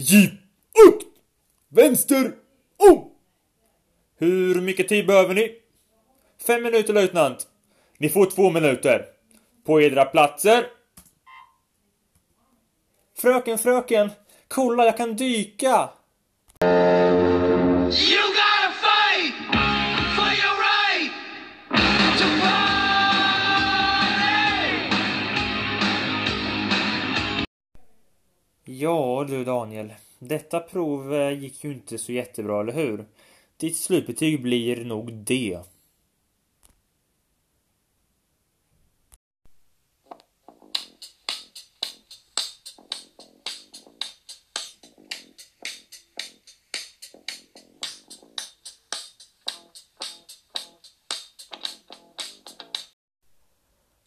Jeep 0.00 0.32
upp! 0.86 1.02
Vänster 1.68 2.32
om! 2.76 3.10
Hur 4.18 4.60
mycket 4.60 4.88
tid 4.88 5.06
behöver 5.06 5.34
ni? 5.34 5.56
Fem 6.46 6.62
minuter 6.62 6.92
löjtnant. 6.92 7.48
Ni 7.98 8.08
får 8.08 8.26
två 8.26 8.50
minuter. 8.50 9.06
På 9.64 9.80
edra 9.80 10.04
platser. 10.04 10.66
Fröken, 13.16 13.58
fröken! 13.58 14.10
Kolla, 14.48 14.84
jag 14.84 14.96
kan 14.96 15.16
dyka! 15.16 15.90
Ja 28.80 29.24
du 29.28 29.44
Daniel, 29.44 29.92
detta 30.18 30.60
prov 30.60 31.14
eh, 31.14 31.38
gick 31.38 31.64
ju 31.64 31.72
inte 31.72 31.98
så 31.98 32.12
jättebra, 32.12 32.60
eller 32.60 32.72
hur? 32.72 33.04
Ditt 33.56 33.76
slutbetyg 33.76 34.42
blir 34.42 34.84
nog 34.84 35.12
D. 35.12 35.58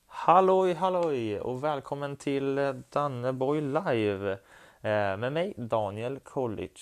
Halloj 0.08 0.73
halloj 0.73 1.40
och 1.40 1.64
välkommen 1.64 2.16
till 2.16 2.55
Danneboy 2.90 3.62
live 3.62 4.38
Eh, 4.84 5.18
med 5.18 5.34
mig 5.34 5.54
Daniel 5.58 6.20
College. 6.20 6.80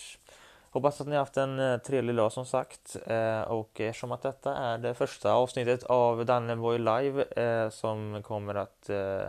Hoppas 0.69 1.01
att 1.01 1.07
ni 1.07 1.15
har 1.15 1.19
haft 1.19 1.37
en 1.37 1.59
eh, 1.59 1.77
trevlig 1.77 2.15
dag 2.15 2.31
som 2.31 2.45
sagt 2.45 2.97
eh, 3.05 3.41
och 3.41 3.81
eftersom 3.81 4.11
att 4.11 4.21
detta 4.21 4.55
är 4.55 4.77
det 4.77 4.93
första 4.93 5.33
avsnittet 5.33 5.83
av 5.83 6.25
Danneboy 6.25 6.77
live 6.77 7.23
eh, 7.23 7.69
som 7.69 8.23
kommer 8.23 8.55
att 8.55 8.89
eh, 8.89 9.27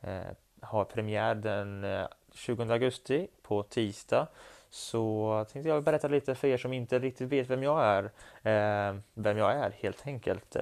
eh, 0.00 0.32
ha 0.62 0.84
premiär 0.84 1.34
den 1.34 1.84
eh, 1.84 2.06
20 2.34 2.72
augusti 2.72 3.28
på 3.42 3.62
tisdag 3.62 4.26
så 4.70 5.46
tänkte 5.52 5.68
jag 5.68 5.82
berätta 5.82 6.08
lite 6.08 6.34
för 6.34 6.48
er 6.48 6.56
som 6.56 6.72
inte 6.72 6.98
riktigt 6.98 7.28
vet 7.28 7.50
vem 7.50 7.62
jag 7.62 7.84
är, 7.84 8.04
eh, 8.42 8.96
vem 9.14 9.38
jag 9.38 9.52
är 9.52 9.70
helt 9.70 10.06
enkelt. 10.06 10.56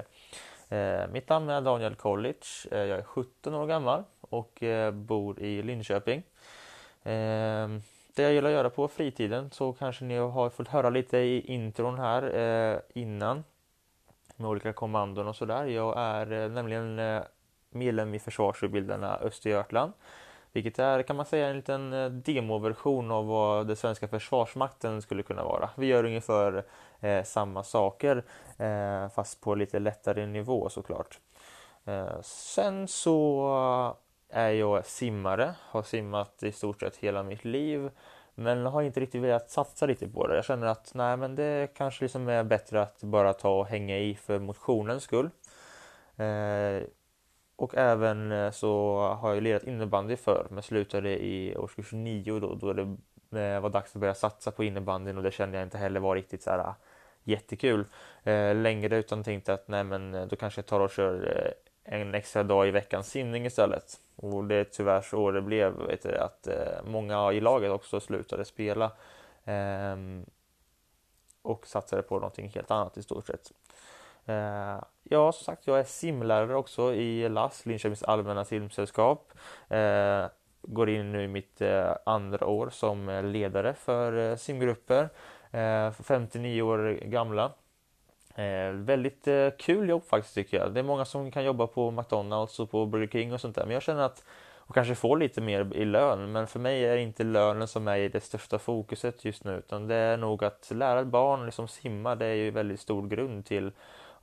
Eh, 0.69 1.07
mitt 1.13 1.29
namn 1.29 1.49
är 1.51 1.61
Daniel 1.61 1.95
College. 1.95 2.47
Eh, 2.71 2.79
jag 2.79 2.99
är 2.99 3.03
17 3.03 3.55
år 3.55 3.67
gammal 3.67 4.05
och 4.21 4.63
eh, 4.63 4.93
bor 4.93 5.41
i 5.41 5.63
Linköping. 5.63 6.23
Ehm, 7.07 7.83
det 8.15 8.23
jag 8.23 8.33
gillar 8.33 8.51
att 8.51 8.55
göra 8.55 8.71
på 8.71 8.89
fritiden 8.89 9.51
så 9.51 9.73
kanske 9.73 10.05
ni 10.05 10.17
har 10.17 10.51
fått 10.51 10.69
höra 10.69 10.91
lite 10.91 11.19
i 11.19 11.41
intron 11.41 11.99
här 11.99 12.23
eh, 12.35 12.81
innan 12.95 13.45
med 14.37 14.51
olika 14.51 14.73
kommandon 14.73 15.29
och 15.29 15.37
sådär. 15.37 15.65
Jag 15.65 15.99
är 15.99 16.33
eh, 16.33 16.51
nämligen 16.51 16.99
eh, 16.99 17.23
medlem 17.71 18.15
i 18.15 18.19
Försvarsutbildarna 18.19 19.17
Östergötland. 19.17 19.93
Vilket 20.53 20.79
är 20.79 21.03
kan 21.03 21.17
man 21.17 21.27
säga 21.27 21.49
en 21.49 21.57
liten 21.57 21.91
demoversion 22.25 23.11
av 23.11 23.27
vad 23.27 23.67
det 23.67 23.77
svenska 23.77 24.09
försvarsmakten 24.09 25.03
skulle 25.03 25.23
kunna 25.23 25.45
vara. 25.45 25.71
Vi 25.77 25.87
gör 25.87 26.05
ungefär 26.05 26.65
samma 27.25 27.63
saker 27.63 28.25
fast 29.09 29.41
på 29.41 29.55
lite 29.55 29.79
lättare 29.79 30.27
nivå 30.27 30.69
såklart. 30.69 31.19
Sen 32.23 32.89
så 32.89 33.97
är 34.37 34.51
jag 34.51 34.87
simmare, 34.87 35.55
har 35.61 35.83
simmat 35.83 36.43
i 36.43 36.53
stort 36.53 36.81
sett 36.81 36.97
hela 36.97 37.23
mitt 37.23 37.45
liv 37.45 37.91
men 38.35 38.67
har 38.67 38.83
inte 38.83 39.01
riktigt 39.01 39.23
velat 39.23 39.51
satsa 39.51 39.87
lite 39.87 40.09
på 40.09 40.27
det. 40.27 40.37
Jag 40.37 40.45
känner 40.45 40.67
att 40.67 40.95
nej 40.95 41.17
men 41.17 41.35
det 41.35 41.75
kanske 41.75 42.05
liksom 42.05 42.29
är 42.29 42.45
bättre 42.45 42.83
att 42.83 43.03
bara 43.03 43.33
ta 43.33 43.59
och 43.61 43.67
hänga 43.67 43.99
i 43.99 44.15
för 44.15 44.39
motionens 44.39 45.03
skull. 45.03 45.31
Eh, 46.17 46.83
och 47.57 47.75
även 47.75 48.33
eh, 48.33 48.51
så 48.51 48.99
har 49.21 49.35
jag 49.35 49.43
lirat 49.43 49.65
innebandy 49.65 50.17
förr 50.17 50.47
men 50.51 50.63
slutade 50.63 51.25
i 51.25 51.57
årskurs 51.57 51.93
9 51.93 52.41
då, 52.41 52.55
då 52.55 52.73
det 52.73 52.83
eh, 53.41 53.61
var 53.61 53.71
dags 53.71 53.97
att 53.97 54.01
börja 54.01 54.15
satsa 54.15 54.51
på 54.51 54.65
innebandyn 54.65 55.17
och 55.17 55.23
det 55.23 55.31
kände 55.31 55.57
jag 55.57 55.67
inte 55.67 55.79
heller 55.79 56.01
var 56.01 56.15
riktigt 56.15 56.43
så 56.43 56.51
här 56.51 56.59
ah, 56.59 56.75
jättekul 57.25 57.85
eh, 58.25 58.55
längre 58.55 58.97
utan 58.97 59.25
tänkte 59.25 59.53
att 59.55 59.69
nej 59.69 59.85
men 59.85 60.15
eh, 60.15 60.27
då 60.27 60.37
kanske 60.37 60.59
jag 60.59 60.67
tar 60.67 60.81
och 60.81 60.91
kör 60.91 61.15
eh, 61.85 61.99
en 62.01 62.15
extra 62.15 62.43
dag 62.43 62.69
i 62.69 62.71
veckan 62.71 63.05
simning 63.05 63.47
istället. 63.47 64.01
Och 64.17 64.45
det 64.45 64.55
är 64.55 64.65
tyvärr 64.65 65.01
så 65.01 65.31
det 65.31 65.43
blev, 65.43 65.73
vet 65.73 66.03
du, 66.03 66.17
att 66.19 66.47
eh, 66.47 66.85
många 66.85 67.33
i 67.33 67.41
laget 67.41 67.71
också 67.71 68.01
slutade 68.01 68.45
spela 68.45 68.93
eh, 69.45 69.97
och 71.43 71.67
satsade 71.67 72.03
på 72.03 72.15
någonting 72.15 72.49
helt 72.49 72.71
annat 72.71 72.97
i 72.97 73.03
stort 73.03 73.27
sett. 73.27 73.53
Eh, 74.27 74.83
ja, 75.03 75.33
som 75.33 75.45
sagt, 75.45 75.67
jag 75.67 75.79
är 75.79 75.85
simlärare 75.85 76.57
också 76.57 76.95
i 76.95 77.29
LAS, 77.29 77.67
Linköpings 77.67 78.03
allmänna 78.03 78.45
simsällskap. 78.45 79.33
Eh, 79.69 80.27
går 80.63 80.89
in 80.89 81.13
nu 81.13 81.25
i 81.25 81.29
mitt 81.29 81.61
eh, 81.61 81.93
andra 82.07 82.47
år 82.47 82.71
som 82.71 83.09
eh, 83.09 83.23
ledare 83.23 83.75
för 83.75 84.31
eh, 84.31 84.37
simgrupper, 84.37 85.09
eh, 85.51 85.91
59 85.91 86.63
år 86.63 87.01
gamla. 87.03 87.53
Eh, 88.37 88.71
väldigt 88.71 89.29
eh, 89.29 89.49
kul 89.59 89.89
jobb 89.89 90.05
faktiskt 90.05 90.35
tycker 90.35 90.57
jag. 90.57 90.75
Det 90.75 90.81
är 90.81 90.85
många 90.85 91.05
som 91.05 91.31
kan 91.31 91.45
jobba 91.45 91.67
på 91.67 91.91
McDonalds 91.91 92.61
och 92.61 92.71
på 92.71 92.87
Burger 92.87 93.07
King 93.07 93.33
och 93.33 93.41
sånt 93.41 93.57
där, 93.57 93.65
men 93.65 93.75
jag 93.75 93.83
känner 93.83 94.03
att 94.03 94.25
och 94.69 94.75
kanske 94.75 94.95
får 94.95 95.17
lite 95.17 95.41
mer 95.41 95.75
i 95.75 95.85
lön, 95.85 96.33
men 96.33 96.47
för 96.47 96.61
mig 96.61 96.85
är 96.85 96.97
det 96.97 97.03
inte 97.03 97.25
lönen 97.25 97.69
som 97.69 97.89
är 97.89 98.09
det 98.09 98.21
största 98.21 98.59
fokuset 98.59 99.25
just 99.25 99.45
nu, 99.45 99.57
utan 99.57 99.89
det 99.89 99.95
är 99.95 100.17
nog 100.17 100.45
att 100.45 100.71
lära 100.75 101.05
barn 101.05 101.45
liksom 101.45 101.69
simma, 101.69 102.15
det 102.15 102.27
är 102.27 102.35
ju 102.35 102.51
väldigt 102.51 102.81
stor 102.81 103.09
grund 103.09 103.47
till 103.47 103.73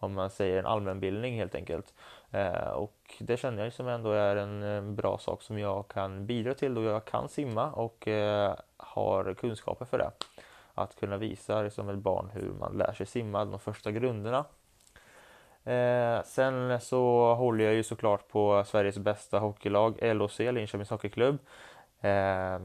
om 0.03 0.13
man 0.13 0.29
säger 0.29 0.59
en 0.59 0.65
allmänbildning 0.65 1.37
helt 1.37 1.55
enkelt. 1.55 1.93
Eh, 2.31 2.69
och 2.69 3.15
det 3.19 3.37
känner 3.37 3.63
jag 3.63 3.73
som 3.73 3.87
ändå 3.87 4.11
är 4.11 4.35
en 4.35 4.63
eh, 4.63 4.81
bra 4.81 5.17
sak 5.17 5.41
som 5.41 5.59
jag 5.59 5.87
kan 5.87 6.25
bidra 6.25 6.53
till 6.53 6.73
då 6.73 6.83
jag 6.83 7.05
kan 7.05 7.29
simma 7.29 7.71
och 7.71 8.07
eh, 8.07 8.55
har 8.77 9.33
kunskaper 9.33 9.85
för 9.85 9.97
det. 9.97 10.11
Att 10.73 10.95
kunna 10.95 11.17
visa 11.17 11.61
liksom 11.61 11.89
ett 11.89 11.97
barn 11.97 12.29
hur 12.33 12.53
man 12.59 12.77
lär 12.77 12.93
sig 12.93 13.05
simma, 13.05 13.45
de 13.45 13.59
första 13.59 13.91
grunderna. 13.91 14.45
Eh, 15.63 16.23
sen 16.23 16.81
så 16.81 17.33
håller 17.33 17.65
jag 17.65 17.73
ju 17.73 17.83
såklart 17.83 18.27
på 18.27 18.63
Sveriges 18.67 18.97
bästa 18.97 19.39
hockeylag, 19.39 19.99
LHC, 20.01 20.39
Linköpings 20.39 20.89
Hockeyklubb. 20.89 21.37
Eh, 22.01 22.59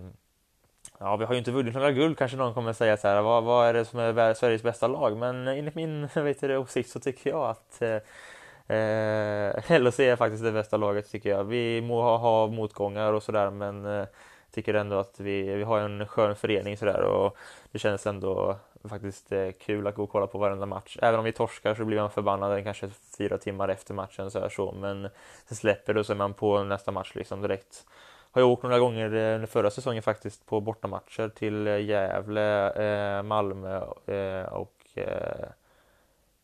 Ja, 1.01 1.17
vi 1.17 1.25
har 1.25 1.33
ju 1.33 1.39
inte 1.39 1.51
vunnit 1.51 1.75
några 1.75 1.93
guld 1.93 2.19
kanske 2.19 2.37
någon 2.37 2.55
kommer 2.55 2.73
säga 2.73 2.97
så 2.97 3.09
här. 3.09 3.23
Vad, 3.23 3.45
vad 3.45 3.69
är 3.69 3.75
det 3.75 3.85
som 3.85 4.01
är 4.01 4.35
Sveriges 4.35 4.63
bästa 4.63 4.87
lag? 4.87 5.17
Men 5.17 5.49
enligt 5.49 5.75
min 5.75 6.09
vet 6.15 6.41
du, 6.41 6.57
åsikt 6.57 6.91
så 6.91 7.01
tycker 7.01 7.31
jag 7.31 7.51
att 7.51 7.83
eh, 7.83 7.97
eh 8.77 9.81
LHC 9.81 10.01
är 10.01 10.17
faktiskt 10.17 10.45
det 10.45 10.53
bästa 10.53 10.77
laget 10.77 11.11
tycker 11.11 11.31
jag. 11.31 11.45
Vi 11.45 11.81
må 11.81 12.03
ha, 12.03 12.17
ha 12.17 12.47
motgångar 12.47 13.13
och 13.13 13.23
sådär 13.23 13.51
men 13.51 13.87
eh, 13.87 14.07
tycker 14.59 14.75
ändå 14.75 14.99
att 14.99 15.21
vi, 15.21 15.43
vi 15.43 15.63
har 15.63 15.81
en 15.81 16.07
skön 16.07 16.37
förening 16.37 16.77
sådär 16.77 17.01
och 17.01 17.37
det 17.73 17.79
känns 17.79 18.07
ändå 18.07 18.57
faktiskt 18.89 19.33
eh, 19.33 19.51
kul 19.51 19.87
att 19.87 19.95
gå 19.95 20.03
och 20.03 20.11
kolla 20.11 20.27
på 20.27 20.39
varenda 20.39 20.67
match. 20.67 20.99
Även 21.03 21.19
om 21.19 21.25
vi 21.25 21.33
torskar 21.33 21.75
så 21.75 21.85
blir 21.85 22.01
man 22.01 22.11
förbannad 22.11 22.65
kanske 22.65 22.89
fyra 23.19 23.39
timmar 23.39 23.69
efter 23.69 23.95
matchen 23.95 24.31
så 24.31 24.41
här 24.41 24.49
så 24.49 24.73
men 24.73 25.09
sen 25.47 25.57
släpper 25.57 25.95
det 25.95 26.01
och 26.01 26.07
så 26.07 26.13
är 26.13 26.17
man 26.17 26.35
på 26.35 26.63
nästa 26.63 26.93
match 26.93 27.13
liksom 27.15 27.43
direkt 27.43 27.87
har 28.31 28.41
jag 28.41 28.51
åkt 28.51 28.63
några 28.63 28.79
gånger 28.79 29.15
eh, 29.15 29.35
under 29.35 29.47
förra 29.47 29.71
säsongen 29.71 30.03
faktiskt 30.03 30.47
på 30.47 30.61
bortamatcher 30.61 31.29
till 31.29 31.67
eh, 31.67 31.81
Gävle, 31.81 33.23
Malmö 33.23 33.81
och 34.51 34.99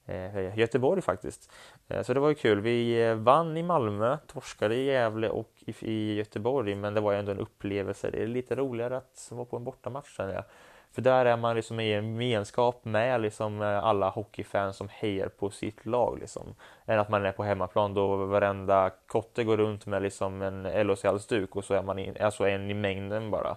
Eh, 0.07 0.59
Göteborg 0.59 1.03
faktiskt. 1.03 1.53
Eh, 1.89 2.03
så 2.03 2.15
det 2.15 2.21
var 2.21 2.29
ju 2.29 2.35
kul. 2.35 2.61
Vi 2.61 3.03
eh, 3.03 3.15
vann 3.15 3.57
i 3.57 3.63
Malmö, 3.63 4.17
torskade 4.27 4.75
i 4.75 4.85
Gävle 4.85 5.29
och 5.29 5.51
i 5.67 6.15
Göteborg 6.15 6.75
men 6.75 6.95
det 6.95 7.01
var 7.01 7.13
ju 7.13 7.19
ändå 7.19 7.33
en 7.33 7.39
upplevelse. 7.39 8.11
Det 8.11 8.23
är 8.23 8.27
lite 8.27 8.55
roligare 8.55 8.97
att 8.97 9.29
vara 9.31 9.45
på 9.45 9.57
en 9.57 9.65
bortamatch 9.65 10.17
känner 10.17 10.35
jag. 10.35 10.45
För 10.93 11.03
där 11.03 11.27
är 11.27 11.37
man 11.37 11.57
liksom 11.57 11.81
i 11.81 11.93
en 11.93 12.13
gemenskap 12.13 12.85
med 12.85 13.21
liksom 13.21 13.61
alla 13.63 14.09
hockeyfans 14.09 14.77
som 14.77 14.89
hejar 14.89 15.29
på 15.29 15.51
sitt 15.51 15.87
lag 15.87 16.19
liksom. 16.21 16.55
Än 16.87 16.99
att 17.01 17.09
man 17.09 17.25
är 17.25 17.33
på 17.33 17.45
hemmaplan 17.45 17.95
då 17.95 18.17
varenda 18.17 18.91
kotte 19.07 19.45
går 19.45 19.57
runt 19.57 19.87
med 19.87 20.03
liksom 20.03 20.43
en 20.43 20.67
LHC-halsduk 20.67 21.57
och 21.57 21.65
så 21.65 21.75
är 21.75 21.83
man 21.83 21.99
in, 21.99 22.17
alltså 22.21 22.49
en 22.49 22.71
i 22.71 22.75
mängden 22.75 23.31
bara 23.31 23.57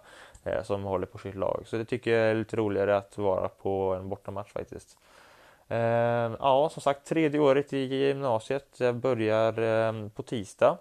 som 0.63 0.83
håller 0.83 1.05
på 1.05 1.17
sitt 1.17 1.35
lag. 1.35 1.63
Så 1.65 1.77
det 1.77 1.85
tycker 1.85 2.11
jag 2.11 2.31
är 2.31 2.35
lite 2.35 2.55
roligare 2.55 2.97
att 2.97 3.17
vara 3.17 3.49
på 3.49 3.93
en 3.99 4.09
bortamatch 4.09 4.51
faktiskt. 4.51 4.97
Ehm, 5.69 6.35
ja, 6.39 6.69
som 6.73 6.81
sagt 6.81 7.07
tredje 7.07 7.39
året 7.39 7.73
i 7.73 7.77
gymnasiet. 7.77 8.67
Jag 8.79 8.95
börjar 8.95 9.59
ehm, 9.59 10.09
på 10.09 10.23
tisdag. 10.23 10.77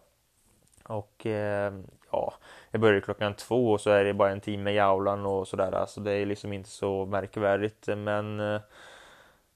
Och 0.84 1.26
ehm, 1.26 1.86
ja, 2.10 2.34
jag 2.70 2.80
börjar 2.80 3.00
klockan 3.00 3.34
två 3.34 3.72
och 3.72 3.80
så 3.80 3.90
är 3.90 4.04
det 4.04 4.14
bara 4.14 4.30
en 4.30 4.40
timme 4.40 4.70
i 4.72 4.78
aulan 4.78 5.26
och 5.26 5.48
sådär. 5.48 5.72
Alltså 5.72 6.00
det 6.00 6.12
är 6.12 6.26
liksom 6.26 6.52
inte 6.52 6.70
så 6.70 7.06
märkvärdigt 7.06 7.86
men 7.86 8.40
eh, 8.40 8.60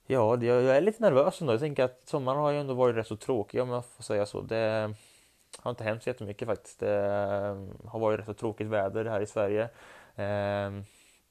ja, 0.07 0.37
jag 0.43 0.77
är 0.77 0.81
lite 0.81 1.03
nervös 1.03 1.41
ändå. 1.41 1.53
Jag 1.53 1.61
tänker 1.61 1.85
att 1.85 2.03
sommaren 2.05 2.39
har 2.39 2.51
ju 2.51 2.61
ändå 2.61 2.75
varit 2.75 2.97
rätt 2.97 3.07
så 3.07 3.17
tråkig 3.17 3.63
om 3.63 3.71
jag 3.71 3.85
får 3.87 4.03
säga 4.03 4.27
så. 4.27 4.41
Det 4.41 4.95
har 5.59 5.71
inte 5.71 5.85
hänt 5.85 6.03
så 6.03 6.11
jättemycket 6.11 6.49
faktiskt. 6.49 6.81
Det 6.81 6.87
har 7.85 7.99
varit 7.99 8.21
rätt 8.21 8.27
så 8.27 8.35
tråkigt 8.35 8.67
väder 8.67 9.05
här 9.05 9.21
i 9.21 9.27
Sverige. 9.27 9.69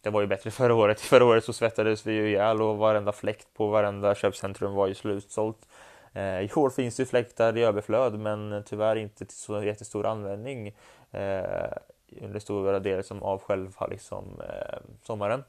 Det 0.01 0.09
var 0.09 0.21
ju 0.21 0.27
bättre 0.27 0.51
förra 0.51 0.75
året. 0.75 1.01
Förra 1.01 1.25
året 1.25 1.43
så 1.43 1.53
svettades 1.53 2.07
vi 2.07 2.13
ju 2.13 2.29
ihjäl 2.29 2.61
och 2.61 2.77
varenda 2.77 3.11
fläkt 3.11 3.53
på 3.53 3.67
varenda 3.67 4.15
köpcentrum 4.15 4.73
var 4.73 4.87
ju 4.87 4.93
slutsålt. 4.93 5.67
Eh, 6.13 6.39
I 6.39 6.49
år 6.55 6.69
finns 6.69 6.95
det 6.95 7.01
ju 7.01 7.07
fläktar 7.07 7.57
i 7.57 7.63
överflöd 7.63 8.19
men 8.19 8.63
tyvärr 8.65 8.95
inte 8.95 9.25
till 9.25 9.37
så 9.37 9.63
jättestor 9.63 10.05
användning 10.05 10.67
eh, 11.11 11.71
under 12.21 12.39
stora 12.39 12.79
delar 12.79 13.01
som 13.01 13.23
av 13.23 13.41
själva 13.41 13.87
liksom, 13.87 14.41
eh, 14.41 14.79
sommaren. 15.03 15.43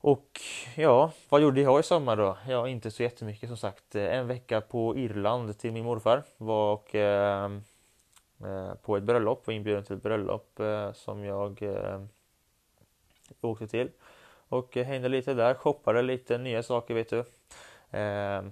Och 0.00 0.40
ja, 0.76 1.12
vad 1.28 1.40
gjorde 1.40 1.60
jag 1.60 1.80
i 1.80 1.82
sommar 1.82 2.16
då? 2.16 2.38
Ja, 2.48 2.68
inte 2.68 2.90
så 2.90 3.02
jättemycket 3.02 3.48
som 3.48 3.56
sagt. 3.56 3.94
Eh, 3.94 4.16
en 4.16 4.26
vecka 4.26 4.60
på 4.60 4.96
Irland 4.96 5.58
till 5.58 5.72
min 5.72 5.84
morfar 5.84 6.22
var 6.36 6.72
och 6.72 6.94
eh, 6.94 7.50
eh, 8.44 8.74
på 8.82 8.96
ett 8.96 9.02
bröllop, 9.02 9.46
var 9.46 9.54
inbjuden 9.54 9.84
till 9.84 9.96
ett 9.96 10.02
bröllop 10.02 10.60
eh, 10.60 10.92
som 10.92 11.24
jag 11.24 11.62
eh, 11.62 12.00
jag 13.40 13.50
åkte 13.50 13.66
till. 13.66 13.90
Och 14.48 14.76
eh, 14.76 14.86
hängde 14.86 15.08
lite 15.08 15.34
där, 15.34 15.54
shoppade 15.54 16.02
lite 16.02 16.38
nya 16.38 16.62
saker 16.62 16.94
vet 16.94 17.10
du. 17.10 17.18
Eh, 17.98 18.42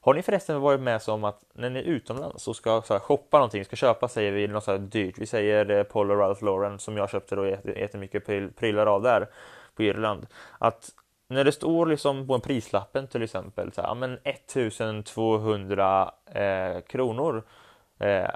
har 0.00 0.14
ni 0.14 0.22
förresten 0.22 0.60
varit 0.60 0.80
med 0.80 1.00
om 1.08 1.24
att 1.24 1.44
när 1.52 1.70
ni 1.70 1.78
är 1.78 1.84
utomlands 1.84 2.48
och 2.48 2.56
ska 2.56 2.82
så 2.82 2.94
här, 2.94 3.00
shoppa 3.00 3.36
någonting, 3.36 3.64
ska 3.64 3.76
köpa 3.76 4.08
säger 4.08 4.32
vi 4.32 4.48
något 4.48 4.64
så 4.64 4.70
här 4.70 4.78
dyrt. 4.78 5.18
Vi 5.18 5.26
säger 5.26 5.70
eh, 5.70 5.82
Paul 5.82 6.10
och 6.10 6.18
Ralph 6.18 6.44
Lauren 6.44 6.78
som 6.78 6.96
jag 6.96 7.10
köpte 7.10 7.36
då 7.36 7.46
jättemycket 7.46 8.26
prylar 8.56 8.86
av 8.86 9.02
där 9.02 9.28
på 9.74 9.82
Irland. 9.82 10.26
Att 10.58 10.90
när 11.28 11.44
det 11.44 11.52
står 11.52 11.86
liksom 11.86 12.26
på 12.26 12.34
en 12.34 12.40
prislappen 12.40 13.06
till 13.06 13.22
exempel 13.22 13.72
så 13.72 13.82
här, 13.82 13.94
men 13.94 14.18
1200 14.24 16.12
eh, 16.26 16.80
kronor. 16.80 17.42
Eh, 17.98 18.30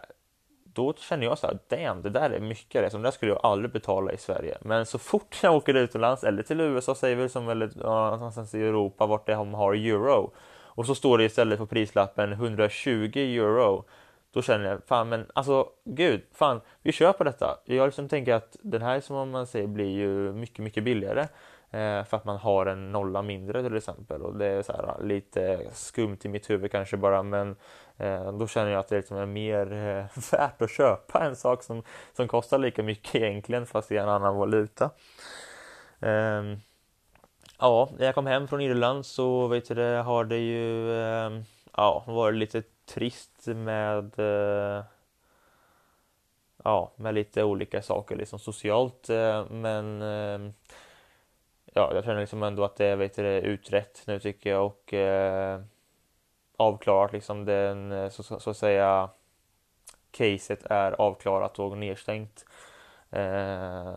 då 0.72 0.94
känner 0.94 1.26
jag 1.26 1.38
så 1.38 1.46
här, 1.46 1.58
damn, 1.68 2.02
det 2.02 2.10
där 2.10 2.30
är 2.30 2.40
mycket. 2.40 2.92
Det, 2.92 2.98
det 2.98 3.02
där 3.02 3.10
skulle 3.10 3.32
jag 3.32 3.40
aldrig 3.42 3.72
betala 3.72 4.12
i 4.12 4.16
Sverige. 4.16 4.58
Men 4.60 4.86
så 4.86 4.98
fort 4.98 5.36
jag 5.42 5.54
åker 5.54 5.74
utomlands 5.74 6.24
eller 6.24 6.42
till 6.42 6.60
USA 6.60 6.94
säger 6.94 7.16
vi 7.16 7.28
som 7.28 7.48
eller 7.48 7.70
ja, 7.82 8.10
någonstans 8.10 8.54
i 8.54 8.62
Europa 8.62 9.06
vart 9.06 9.26
det 9.26 9.34
har 9.34 9.74
euro 9.74 10.32
och 10.80 10.86
så 10.86 10.94
står 10.94 11.18
det 11.18 11.24
istället 11.24 11.58
på 11.58 11.66
prislappen 11.66 12.32
120 12.32 13.10
euro. 13.16 13.84
Då 14.32 14.42
känner 14.42 14.70
jag, 14.70 14.80
fan 14.86 15.08
men 15.08 15.26
alltså 15.32 15.68
gud, 15.84 16.22
fan 16.32 16.60
vi 16.82 16.92
köper 16.92 17.24
detta. 17.24 17.58
Jag 17.64 17.86
liksom 17.86 18.08
tänker 18.08 18.34
att 18.34 18.56
den 18.62 18.82
här 18.82 19.00
som 19.00 19.30
man 19.30 19.46
säger 19.46 19.66
blir 19.66 19.90
ju 19.90 20.32
mycket, 20.32 20.58
mycket 20.58 20.84
billigare. 20.84 21.26
Eh, 21.72 22.04
för 22.04 22.16
att 22.16 22.24
man 22.24 22.36
har 22.36 22.66
en 22.66 22.92
nolla 22.92 23.22
mindre 23.22 23.62
till 23.62 23.76
exempel 23.76 24.22
och 24.22 24.36
det 24.36 24.46
är 24.46 24.62
så 24.62 24.72
här, 24.72 25.02
lite 25.02 25.60
skumt 25.72 26.18
i 26.22 26.28
mitt 26.28 26.50
huvud 26.50 26.72
kanske 26.72 26.96
bara 26.96 27.22
men 27.22 27.56
eh, 27.96 28.32
då 28.32 28.46
känner 28.46 28.70
jag 28.70 28.80
att 28.80 28.88
det 28.88 28.96
liksom 28.96 29.16
är 29.16 29.26
mer 29.26 29.72
eh, 29.72 30.22
värt 30.32 30.62
att 30.62 30.70
köpa 30.70 31.24
en 31.24 31.36
sak 31.36 31.62
som, 31.62 31.82
som 32.16 32.28
kostar 32.28 32.58
lika 32.58 32.82
mycket 32.82 33.14
egentligen 33.14 33.66
fast 33.66 33.92
i 33.92 33.96
en 33.96 34.08
annan 34.08 34.36
valuta. 34.36 34.90
Ehm, 36.00 36.60
ja, 37.58 37.88
när 37.98 38.06
jag 38.06 38.14
kom 38.14 38.26
hem 38.26 38.48
från 38.48 38.60
Irland 38.60 39.06
så 39.06 39.46
vet 39.46 39.68
du, 39.68 39.74
det, 39.74 40.02
har 40.02 40.24
det 40.24 40.38
ju 40.38 40.94
ehm, 41.02 41.42
ja, 41.76 42.04
varit 42.06 42.38
lite 42.38 42.62
trist 42.94 43.46
med 43.46 44.12
ja, 46.64 46.92
med 46.96 47.14
lite 47.14 47.44
olika 47.44 47.82
saker 47.82 48.16
liksom 48.16 48.38
socialt 48.38 49.08
men 49.50 50.02
ehm, 50.02 50.52
ja, 51.72 51.94
jag 51.94 52.04
känner 52.04 52.20
liksom 52.20 52.42
ändå 52.42 52.64
att 52.64 52.76
det 52.76 52.96
vet 52.96 53.16
du, 53.16 53.26
är 53.26 53.42
utrett 53.42 54.02
nu 54.06 54.20
tycker 54.20 54.50
jag 54.50 54.66
och 54.66 54.94
eh, 54.94 55.60
avklarat 56.56 57.12
liksom 57.12 57.44
den 57.44 57.92
eh, 57.92 58.08
så, 58.08 58.22
så, 58.22 58.40
så 58.40 58.50
att 58.50 58.56
säga 58.56 59.10
caset 60.10 60.66
är 60.66 60.92
avklarat 60.92 61.58
och 61.58 61.78
nedstängt. 61.78 62.44
Eh, 63.10 63.94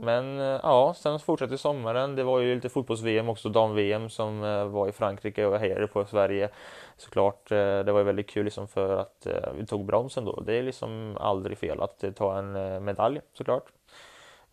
men 0.00 0.38
eh, 0.38 0.60
ja, 0.62 0.94
sen 0.96 1.18
fortsätter 1.18 1.56
sommaren. 1.56 2.16
Det 2.16 2.24
var 2.24 2.40
ju 2.40 2.54
lite 2.54 2.68
fotbolls-VM 2.68 3.28
också, 3.28 3.48
dam-VM 3.48 4.10
som 4.10 4.44
eh, 4.44 4.64
var 4.64 4.88
i 4.88 4.92
Frankrike 4.92 5.46
och 5.46 5.54
jag 5.54 5.60
hejade 5.60 5.86
på 5.86 6.04
Sverige 6.04 6.48
såklart. 6.96 7.52
Eh, 7.52 7.56
det 7.56 7.92
var 7.92 7.98
ju 7.98 8.04
väldigt 8.04 8.30
kul 8.30 8.44
liksom 8.44 8.68
för 8.68 8.96
att 8.96 9.26
eh, 9.26 9.52
vi 9.58 9.66
tog 9.66 9.86
bronsen 9.86 10.24
då. 10.24 10.40
Det 10.40 10.54
är 10.54 10.62
liksom 10.62 11.16
aldrig 11.20 11.58
fel 11.58 11.80
att 11.80 12.04
ta 12.16 12.38
en 12.38 12.84
medalj 12.84 13.20
såklart. 13.32 13.72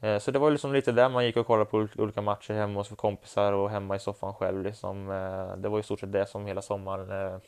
Eh, 0.06 0.20
så 0.20 0.32
det 0.32 0.40
var 0.40 0.52
liksom 0.52 0.74
lite 0.74 0.92
där 0.92 1.10
man 1.10 1.26
gick 1.26 1.38
och 1.38 1.48
kollade 1.48 1.70
på 1.70 1.88
olika 1.98 2.22
matcher 2.22 2.54
hemma 2.54 2.80
hos 2.80 2.90
kompisar 2.90 3.54
och 3.54 3.70
hemma 3.70 3.96
i 3.96 4.00
soffan 4.00 4.34
själv. 4.34 4.64
Liksom. 4.64 5.10
Eh, 5.10 5.58
det 5.58 5.70
var 5.70 5.80
i 5.80 5.84
stort 5.84 6.00
sett 6.00 6.12
det 6.12 6.26
som 6.26 6.46
hela 6.46 6.62
sommaren 6.62 7.12
eh, 7.12 7.40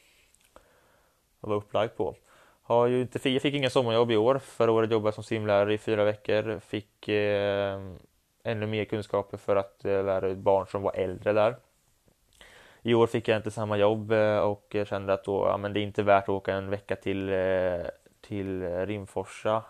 var 1.39 1.56
upplagd 1.56 1.98
på. 1.98 2.15
Har 2.63 2.88
ju 2.88 3.01
inte, 3.01 3.30
jag 3.30 3.42
fick 3.42 3.54
inga 3.54 3.69
sommarjobb 3.69 4.12
i 4.12 4.18
år. 4.18 4.39
Förra 4.39 4.71
året 4.71 4.92
jobbade 4.92 5.07
jag 5.07 5.13
som 5.13 5.24
simlärare 5.24 5.74
i 5.74 5.77
fyra 5.77 6.04
veckor. 6.04 6.59
Fick 6.59 7.07
eh, 7.07 7.80
ännu 8.44 8.68
mer 8.68 8.86
kunskaper 8.86 9.38
för 9.38 9.56
att 9.56 9.86
eh, 9.86 10.06
lära 10.06 10.27
ut 10.27 10.38
barn 10.38 10.68
som 10.68 10.81
var 10.81 10.94
äldre 10.95 11.33
där. 11.33 11.56
I 12.81 12.94
år 12.94 13.07
fick 13.07 13.27
jag 13.27 13.38
inte 13.38 13.51
samma 13.51 13.77
jobb 13.77 14.12
och 14.44 14.75
kände 14.86 15.13
att 15.13 15.24
då, 15.24 15.48
ja, 15.48 15.57
men 15.57 15.74
det 15.74 15.80
är 15.80 15.81
inte 15.81 16.04
värt 16.04 16.24
att 16.24 16.30
åka 16.30 16.54
en 16.54 16.69
vecka 16.69 16.95
till, 16.95 17.31
till 18.21 18.63
Rimforsa 18.86 19.63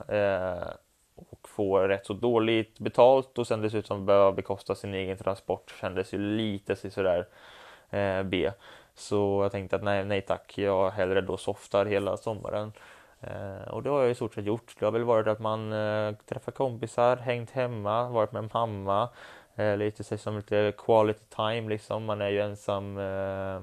och 1.17 1.49
få 1.49 1.79
rätt 1.79 2.05
så 2.05 2.13
dåligt 2.13 2.79
betalt 2.79 3.37
och 3.37 3.47
sen 3.47 3.61
dessutom 3.61 4.05
behöva 4.05 4.31
bekosta 4.31 4.75
sin 4.75 4.93
egen 4.93 5.17
transport 5.17 5.73
kändes 5.81 6.13
ju 6.13 6.17
lite 6.17 6.75
sådär 6.75 7.27
eh, 7.89 8.23
B. 8.23 8.51
Så 8.93 9.39
jag 9.43 9.51
tänkte 9.51 9.75
att 9.75 9.83
nej, 9.83 10.05
nej 10.05 10.21
tack, 10.21 10.57
jag 10.57 10.91
hellre 10.91 11.21
då 11.21 11.37
softar 11.37 11.85
hela 11.85 12.17
sommaren. 12.17 12.71
Eh, 13.21 13.67
och 13.67 13.83
det 13.83 13.89
har 13.89 14.01
jag 14.01 14.11
i 14.11 14.15
stort 14.15 14.33
sett 14.33 14.45
gjort. 14.45 14.75
Det 14.79 14.85
har 14.85 14.91
väl 14.91 15.03
varit 15.03 15.27
att 15.27 15.39
man 15.39 15.73
eh, 15.73 16.15
träffar 16.25 16.51
kompisar, 16.51 17.17
hängt 17.17 17.51
hemma, 17.51 18.09
varit 18.09 18.31
med 18.31 18.49
mamma. 18.53 19.09
Eh, 19.55 19.77
lite 19.77 20.17
som 20.17 20.37
lite 20.37 20.73
quality 20.77 21.25
time 21.29 21.69
liksom. 21.69 22.05
Man 22.05 22.21
är 22.21 22.29
ju 22.29 22.41
ensam, 22.41 22.97
eh, 22.97 23.61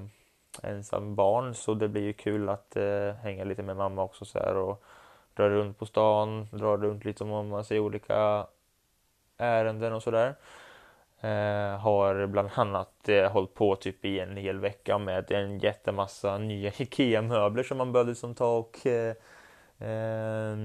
ensam 0.63 1.15
barn 1.15 1.53
så 1.55 1.73
det 1.73 1.87
blir 1.87 2.03
ju 2.03 2.13
kul 2.13 2.49
att 2.49 2.75
eh, 2.75 3.13
hänga 3.23 3.43
lite 3.43 3.63
med 3.63 3.77
mamma 3.77 4.03
också 4.03 4.25
så 4.25 4.39
här, 4.39 4.55
och 4.55 4.83
drar 5.35 5.49
runt 5.49 5.79
på 5.79 5.85
stan, 5.85 6.47
drar 6.51 6.77
runt 6.77 7.05
lite 7.05 7.23
om 7.23 7.47
man 7.47 7.65
ser 7.65 7.79
olika 7.79 8.47
ärenden 9.37 9.93
och 9.93 10.03
sådär. 10.03 10.35
Eh, 11.21 11.79
har 11.79 12.27
bland 12.27 12.49
annat 12.55 13.09
eh, 13.09 13.31
hållit 13.31 13.53
på 13.53 13.75
typ 13.75 14.05
i 14.05 14.19
en 14.19 14.37
hel 14.37 14.59
vecka 14.59 14.97
med 14.97 15.31
en 15.31 15.59
jättemassa 15.59 16.37
nya 16.37 16.71
IKEA-möbler 16.77 17.63
som 17.63 17.77
man 17.77 17.91
behövde 17.91 18.11
liksom 18.11 18.35
ta 18.35 18.57
och 18.57 18.87
eh, 18.87 19.15
eh, 19.79 20.57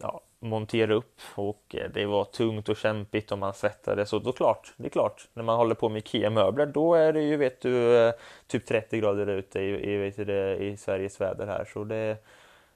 ja, 0.00 0.20
montera 0.40 0.94
upp. 0.94 1.20
Och 1.34 1.74
eh, 1.74 1.90
det 1.94 2.06
var 2.06 2.24
tungt 2.24 2.68
och 2.68 2.76
kämpigt 2.76 3.32
och 3.32 3.38
man 3.38 3.54
svettades. 3.54 4.12
Och 4.12 4.22
då 4.22 4.32
klart, 4.32 4.72
det 4.76 4.86
är 4.86 4.90
klart, 4.90 5.28
när 5.34 5.42
man 5.42 5.56
håller 5.56 5.74
på 5.74 5.88
med 5.88 5.98
IKEA-möbler 5.98 6.66
då 6.66 6.94
är 6.94 7.12
det 7.12 7.22
ju 7.22 7.36
vet 7.36 7.60
du 7.60 7.96
eh, 7.96 8.14
typ 8.46 8.66
30 8.66 8.98
grader 8.98 9.26
ute 9.26 9.60
i, 9.60 9.92
i, 9.92 9.96
vet 9.96 10.16
du, 10.16 10.56
i 10.56 10.76
Sveriges 10.76 11.20
väder 11.20 11.46
här. 11.46 11.64
Så 11.64 11.84
det 11.84 12.16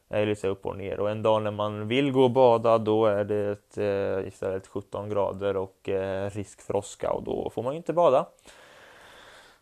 är 0.08 0.26
lite 0.26 0.49
upp 0.49 0.66
och 0.66 0.76
ner 0.76 1.00
och 1.00 1.11
en 1.11 1.23
dag 1.23 1.42
när 1.42 1.50
man 1.50 1.88
vill 1.88 2.12
gå 2.12 2.23
och 2.23 2.30
bada 2.30 2.78
då 2.78 3.06
är 3.06 3.25
det 3.25 3.76
eh, 3.76 4.28
istället 4.28 4.66
17 4.66 5.08
grader 5.08 5.56
och 5.56 5.88
eh, 5.88 6.30
risk 6.30 6.61
för 6.61 6.76
åska 6.76 7.11
och 7.11 7.23
då 7.23 7.50
får 7.50 7.62
man 7.62 7.75
inte 7.75 7.92
bada. 7.92 8.26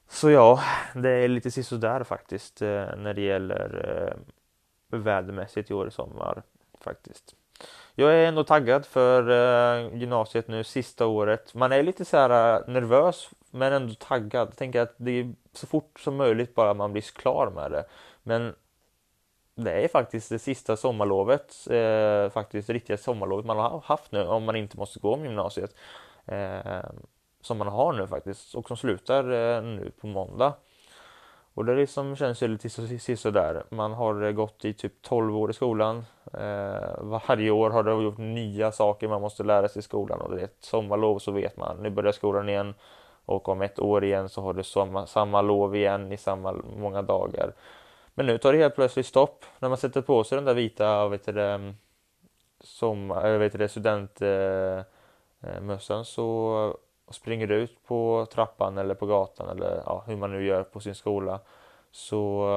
Så 0.08 0.30
ja, 0.30 0.60
det 0.94 1.10
är 1.10 1.28
lite 1.28 1.50
sisådär 1.50 2.04
faktiskt 2.04 2.62
eh, 2.62 2.96
när 2.96 3.14
det 3.14 3.22
gäller 3.22 3.98
eh, 4.90 4.98
vädermässigt 4.98 5.70
i 5.70 5.74
år 5.74 5.88
i 5.88 5.90
sommar 5.90 6.42
faktiskt. 6.80 7.34
Jag 7.94 8.14
är 8.14 8.26
ändå 8.26 8.44
taggad 8.44 8.86
för 8.86 9.30
eh, 9.30 9.96
gymnasiet 9.96 10.48
nu, 10.48 10.64
sista 10.64 11.06
året. 11.06 11.54
Man 11.54 11.72
är 11.72 11.82
lite 11.82 12.04
så 12.04 12.16
här 12.16 12.56
eh, 12.56 12.68
nervös 12.68 13.30
men 13.50 13.72
ändå 13.72 13.94
taggad. 13.94 14.56
Tänker 14.56 14.80
att 14.80 14.94
det 14.96 15.10
är 15.10 15.34
så 15.52 15.66
fort 15.66 16.00
som 16.00 16.16
möjligt 16.16 16.54
bara 16.54 16.74
man 16.74 16.92
blir 16.92 17.02
klar 17.02 17.50
med 17.54 17.70
det. 17.70 17.84
Men 18.22 18.54
det 19.54 19.84
är 19.84 19.88
faktiskt 19.88 20.28
det 20.28 20.38
sista 20.38 20.76
sommarlovet, 20.76 21.54
eh, 21.70 22.30
faktiskt 22.30 22.70
riktiga 22.70 22.96
sommarlovet 22.96 23.46
man 23.46 23.58
har 23.58 23.82
haft 23.84 24.12
nu 24.12 24.26
om 24.26 24.44
man 24.44 24.56
inte 24.56 24.76
måste 24.76 25.00
gå 25.00 25.14
om 25.14 25.24
gymnasiet. 25.24 25.74
Eh, 26.26 26.82
som 27.42 27.58
man 27.58 27.68
har 27.68 27.92
nu 27.92 28.06
faktiskt 28.06 28.54
och 28.54 28.68
som 28.68 28.76
slutar 28.76 29.24
eh, 29.30 29.62
nu 29.62 29.92
på 30.00 30.06
måndag. 30.06 30.54
Och 31.54 31.64
det 31.64 31.74
liksom 31.74 32.16
känns 32.16 32.42
ju 32.42 32.48
lite 32.48 33.16
sådär. 33.16 33.64
Man 33.68 33.92
har 33.92 34.22
eh, 34.22 34.32
gått 34.32 34.64
i 34.64 34.74
typ 34.74 35.02
12 35.02 35.36
år 35.36 35.50
i 35.50 35.54
skolan. 35.54 36.04
Eh, 36.32 37.00
varje 37.00 37.50
år 37.50 37.70
har 37.70 37.82
det 37.82 38.02
gjort 38.02 38.18
nya 38.18 38.72
saker 38.72 39.08
man 39.08 39.20
måste 39.20 39.42
lära 39.42 39.68
sig 39.68 39.80
i 39.80 39.82
skolan 39.82 40.20
och 40.20 40.34
det 40.34 40.40
är 40.40 40.44
ett 40.44 40.56
sommarlov 40.60 41.18
så 41.18 41.32
vet 41.32 41.56
man, 41.56 41.76
nu 41.76 41.90
börjar 41.90 42.12
skolan 42.12 42.48
igen 42.48 42.74
och 43.24 43.48
om 43.48 43.62
ett 43.62 43.78
år 43.78 44.04
igen 44.04 44.28
så 44.28 44.42
har 44.42 44.52
du 44.52 44.62
samma, 44.62 45.06
samma 45.06 45.42
lov 45.42 45.76
igen 45.76 46.12
i 46.12 46.16
samma 46.16 46.54
många 46.76 47.02
dagar. 47.02 47.52
Men 48.14 48.26
nu 48.26 48.38
tar 48.38 48.52
det 48.52 48.58
helt 48.58 48.74
plötsligt 48.74 49.06
stopp 49.06 49.44
när 49.58 49.68
man 49.68 49.78
sätter 49.78 50.02
på 50.02 50.24
sig 50.24 50.36
den 50.36 50.44
där 50.44 50.54
vita 50.54 51.08
vet 51.08 51.24
det, 51.24 51.42
mm, 51.42 51.74
som, 52.60 53.08
vet 53.08 53.58
det, 53.58 53.68
studentmössan 53.68 55.96
eh, 55.96 55.98
eh, 55.98 56.02
så 56.02 56.76
springer 57.10 57.46
du 57.46 57.54
ut 57.54 57.86
på 57.86 58.26
trappan 58.32 58.78
eller 58.78 58.94
på 58.94 59.06
gatan 59.06 59.48
eller 59.48 59.82
ja, 59.86 60.04
hur 60.06 60.16
man 60.16 60.32
nu 60.32 60.44
gör 60.44 60.62
på 60.62 60.80
sin 60.80 60.94
skola 60.94 61.40
så 61.90 62.48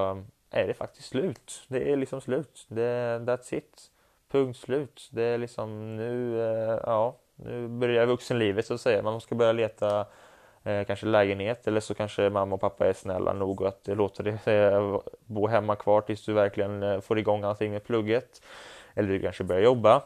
eh, 0.51 0.61
är 0.61 0.67
det 0.67 0.73
faktiskt 0.73 1.09
slut. 1.09 1.65
Det 1.67 1.91
är 1.91 1.95
liksom 1.95 2.21
slut. 2.21 2.65
Det, 2.67 3.19
that's 3.19 3.55
it. 3.55 3.91
Punkt 4.31 4.59
slut. 4.59 5.09
Det 5.11 5.23
är 5.23 5.37
liksom 5.37 5.97
nu, 5.97 6.37
ja, 6.85 7.15
nu 7.35 7.67
börjar 7.67 8.05
vuxenlivet 8.05 8.65
så 8.65 8.73
att 8.73 8.81
säga. 8.81 9.01
Man 9.01 9.21
ska 9.21 9.35
börja 9.35 9.51
leta 9.51 10.05
Eh, 10.65 10.85
kanske 10.85 11.05
lägenhet 11.05 11.67
eller 11.67 11.79
så 11.79 11.93
kanske 11.93 12.29
mamma 12.29 12.55
och 12.55 12.61
pappa 12.61 12.87
är 12.87 12.93
snälla 12.93 13.33
nog 13.33 13.63
att 13.63 13.87
låta 13.87 14.23
dig 14.23 14.37
eh, 14.45 14.99
bo 15.25 15.47
hemma 15.47 15.75
kvar 15.75 16.01
tills 16.01 16.25
du 16.25 16.33
verkligen 16.33 16.83
eh, 16.83 16.99
får 16.99 17.19
igång 17.19 17.43
allting 17.43 17.71
med 17.71 17.83
plugget. 17.83 18.41
Eller 18.93 19.09
du 19.09 19.21
kanske 19.21 19.43
börjar 19.43 19.61
jobba. 19.61 20.03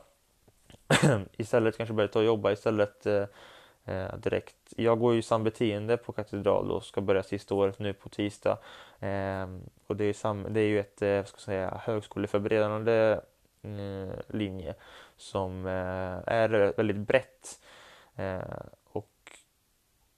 istället 1.37 1.77
kanske 1.77 1.93
börjar 1.93 2.07
ta 2.07 2.19
och 2.19 2.25
jobba 2.25 2.51
istället 2.51 3.05
eh, 3.05 4.15
direkt. 4.17 4.55
Jag 4.75 4.99
går 4.99 5.13
ju 5.13 5.21
sambeteende 5.21 5.97
på 5.97 6.11
Katedral 6.11 6.71
och 6.71 6.83
ska 6.83 7.01
börja 7.01 7.23
sista 7.23 7.55
året 7.55 7.79
nu 7.79 7.93
på 7.93 8.09
tisdag. 8.09 8.57
Eh, 8.99 9.47
och 9.87 9.95
det 9.95 10.05
är, 10.05 10.13
sam, 10.13 10.45
det 10.49 10.61
är 10.61 10.67
ju 10.67 10.79
ett 10.79 11.01
eh, 11.01 11.23
ska 11.23 11.37
säga, 11.37 11.81
högskoleförberedande 11.85 13.19
eh, 13.61 14.19
linje 14.27 14.75
som 15.17 15.65
eh, 15.65 16.33
är 16.33 16.73
väldigt 16.77 17.07
brett. 17.07 17.59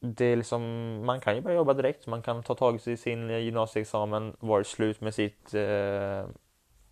Det 0.03 0.25
är 0.25 0.36
liksom, 0.36 0.62
man 1.05 1.20
kan 1.20 1.36
ju 1.36 1.41
börja 1.41 1.55
jobba 1.55 1.74
direkt, 1.74 2.08
man 2.08 2.22
kan 2.22 2.43
ta 2.43 2.55
tag 2.55 2.88
i 2.88 2.98
sin 2.98 3.29
gymnasieexamen, 3.29 4.36
vara 4.39 4.63
slut 4.63 5.01
med 5.01 5.13
sitt 5.13 5.53
eh, 5.53 6.25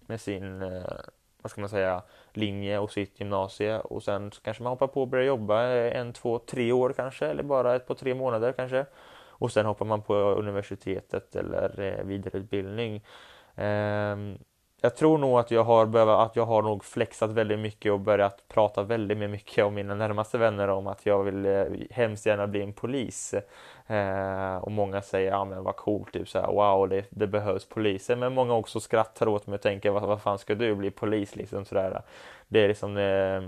med 0.07 0.21
sin 0.21 0.61
eh, 0.61 0.83
vad 1.41 1.51
ska 1.51 1.61
man 1.61 1.69
säga, 1.69 2.03
linje 2.33 2.79
och 2.79 2.91
sitt 2.91 3.19
gymnasie. 3.19 3.79
Och 3.79 4.03
sen 4.03 4.31
kanske 4.41 4.63
man 4.63 4.71
hoppar 4.71 4.87
på 4.87 5.01
och 5.01 5.07
börjar 5.07 5.25
jobba 5.25 5.63
en, 5.63 6.13
två, 6.13 6.39
tre 6.39 6.71
år 6.71 6.93
kanske 6.93 7.27
eller 7.27 7.43
bara 7.43 7.75
ett 7.75 7.87
par 7.87 7.95
tre 7.95 8.13
månader 8.13 8.51
kanske. 8.51 8.85
Och 9.39 9.51
sen 9.51 9.65
hoppar 9.65 9.85
man 9.85 10.01
på 10.01 10.13
universitetet 10.15 11.35
eller 11.35 11.79
eh, 11.79 12.05
vidareutbildning. 12.05 13.03
Ehm, 13.55 14.37
jag 14.81 14.95
tror 14.95 15.17
nog 15.17 15.39
att 15.39 15.51
jag 15.51 15.63
har 15.63 15.86
behöva, 15.86 16.17
att 16.17 16.36
jag 16.36 16.45
har 16.45 16.62
nog 16.62 16.86
flexat 16.86 17.31
väldigt 17.31 17.59
mycket 17.59 17.91
och 17.91 18.00
börjat 18.00 18.48
prata 18.48 18.83
väldigt 18.83 19.17
mycket 19.17 19.65
om 19.65 19.74
mina 19.74 19.95
närmaste 19.95 20.38
vänner 20.38 20.67
om 20.67 20.88
att 20.88 21.05
jag 21.05 21.24
vill 21.24 21.45
eh, 21.45 21.65
hemskt 21.91 22.25
gärna 22.25 22.48
bli 22.48 22.62
en 22.62 22.74
polis. 22.74 23.33
Eh, 23.88 24.55
och 24.55 24.71
många 24.71 25.01
säger 25.01 25.31
ja 25.31 25.45
men 25.45 25.63
vad 25.63 25.75
coolt, 25.75 26.13
typ 26.13 26.29
så 26.29 26.39
här, 26.39 26.48
wow 26.48 26.89
det, 26.89 27.05
det, 27.09 27.27
behövs 27.27 27.65
poliser. 27.65 28.15
Men 28.15 28.33
många 28.33 28.53
också 28.53 28.79
skrattar 28.79 29.27
åt 29.27 29.48
mig 29.48 29.55
och 29.55 29.62
tänker 29.62 29.89
vad, 29.91 30.03
vad 30.03 30.21
fan 30.21 30.39
ska 30.39 30.55
du 30.55 30.75
bli 30.75 30.91
polis 30.91 31.36
liksom 31.36 31.65
sådär. 31.65 32.01
Det 32.48 32.59
är 32.59 32.67
liksom 32.67 32.98
eh, 32.98 33.41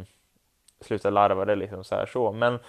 sluta 0.82 1.10
larva 1.10 1.46
det 1.46 1.56
liksom 1.56 1.84
så 1.84 1.96
här 1.96 2.06
så. 2.06 2.32
Men 2.32 2.60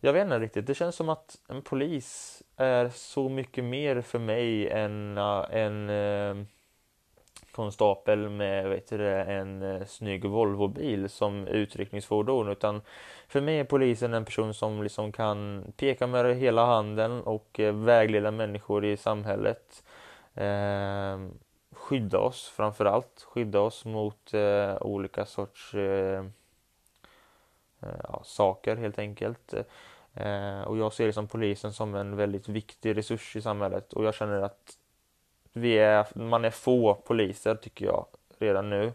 jag 0.00 0.12
vet 0.12 0.24
inte 0.24 0.38
riktigt, 0.38 0.66
det 0.66 0.74
känns 0.74 0.96
som 0.96 1.08
att 1.08 1.36
en 1.48 1.62
polis 1.62 2.42
är 2.56 2.88
så 2.88 3.28
mycket 3.28 3.64
mer 3.64 4.00
för 4.00 4.18
mig 4.18 4.68
än 4.68 5.18
eh, 5.18 5.44
en 5.50 5.90
äh 5.90 6.46
konstapel 7.52 8.28
med 8.28 8.68
vet 8.68 8.88
du, 8.88 9.08
en 9.08 9.62
eh, 9.62 9.86
snygg 9.86 10.24
Volvobil 10.24 11.08
som 11.08 11.46
utryckningsfordon 11.46 12.48
utan 12.48 12.82
för 13.28 13.40
mig 13.40 13.58
är 13.58 13.64
polisen 13.64 14.14
en 14.14 14.24
person 14.24 14.54
som 14.54 14.82
liksom 14.82 15.12
kan 15.12 15.64
peka 15.76 16.06
med 16.06 16.36
hela 16.36 16.66
handen 16.66 17.22
och 17.22 17.60
eh, 17.60 17.74
vägleda 17.74 18.30
människor 18.30 18.84
i 18.84 18.96
samhället. 18.96 19.84
Eh, 20.34 21.18
skydda 21.70 22.18
oss 22.18 22.52
framförallt, 22.56 23.26
skydda 23.28 23.60
oss 23.60 23.84
mot 23.84 24.34
eh, 24.34 24.76
olika 24.80 25.26
sorts 25.26 25.74
ja, 28.02 28.22
saker 28.24 28.76
helt 28.76 28.98
enkelt. 28.98 29.54
och 30.66 30.78
jag 30.78 30.92
ser 30.92 31.06
liksom 31.06 31.28
polisen 31.28 31.72
som 31.72 31.94
en 31.94 32.16
väldigt 32.16 32.48
viktig 32.48 32.96
resurs 32.96 33.36
i 33.36 33.42
samhället 33.42 33.92
och 33.92 34.04
jag 34.04 34.14
känner 34.14 34.42
att 34.42 34.76
vi 35.52 35.78
är, 35.78 36.06
man 36.14 36.44
är 36.44 36.50
få 36.50 36.94
poliser 36.94 37.54
tycker 37.54 37.86
jag 37.86 38.06
redan 38.38 38.70
nu. 38.70 38.92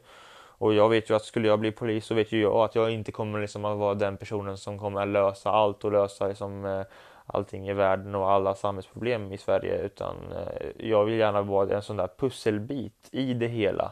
Och 0.59 0.73
jag 0.73 0.89
vet 0.89 1.09
ju 1.09 1.15
att 1.15 1.23
skulle 1.23 1.47
jag 1.47 1.59
bli 1.59 1.71
polis 1.71 2.05
så 2.05 2.15
vet 2.15 2.31
ju 2.31 2.41
jag 2.41 2.55
att 2.55 2.75
jag 2.75 2.91
inte 2.91 3.11
kommer 3.11 3.41
liksom 3.41 3.65
att 3.65 3.77
vara 3.77 3.93
den 3.93 4.17
personen 4.17 4.57
som 4.57 4.79
kommer 4.79 5.01
att 5.01 5.07
lösa 5.07 5.51
allt 5.51 5.83
och 5.83 5.91
lösa 5.91 6.27
liksom, 6.27 6.65
eh, 6.65 6.83
allting 7.25 7.69
i 7.69 7.73
världen 7.73 8.15
och 8.15 8.31
alla 8.31 8.55
samhällsproblem 8.55 9.33
i 9.33 9.37
Sverige 9.37 9.81
utan 9.81 10.15
eh, 10.31 10.87
jag 10.89 11.05
vill 11.05 11.19
gärna 11.19 11.41
vara 11.41 11.75
en 11.75 11.81
sån 11.81 11.97
där 11.97 12.09
pusselbit 12.17 13.09
i 13.11 13.33
det 13.33 13.47
hela 13.47 13.91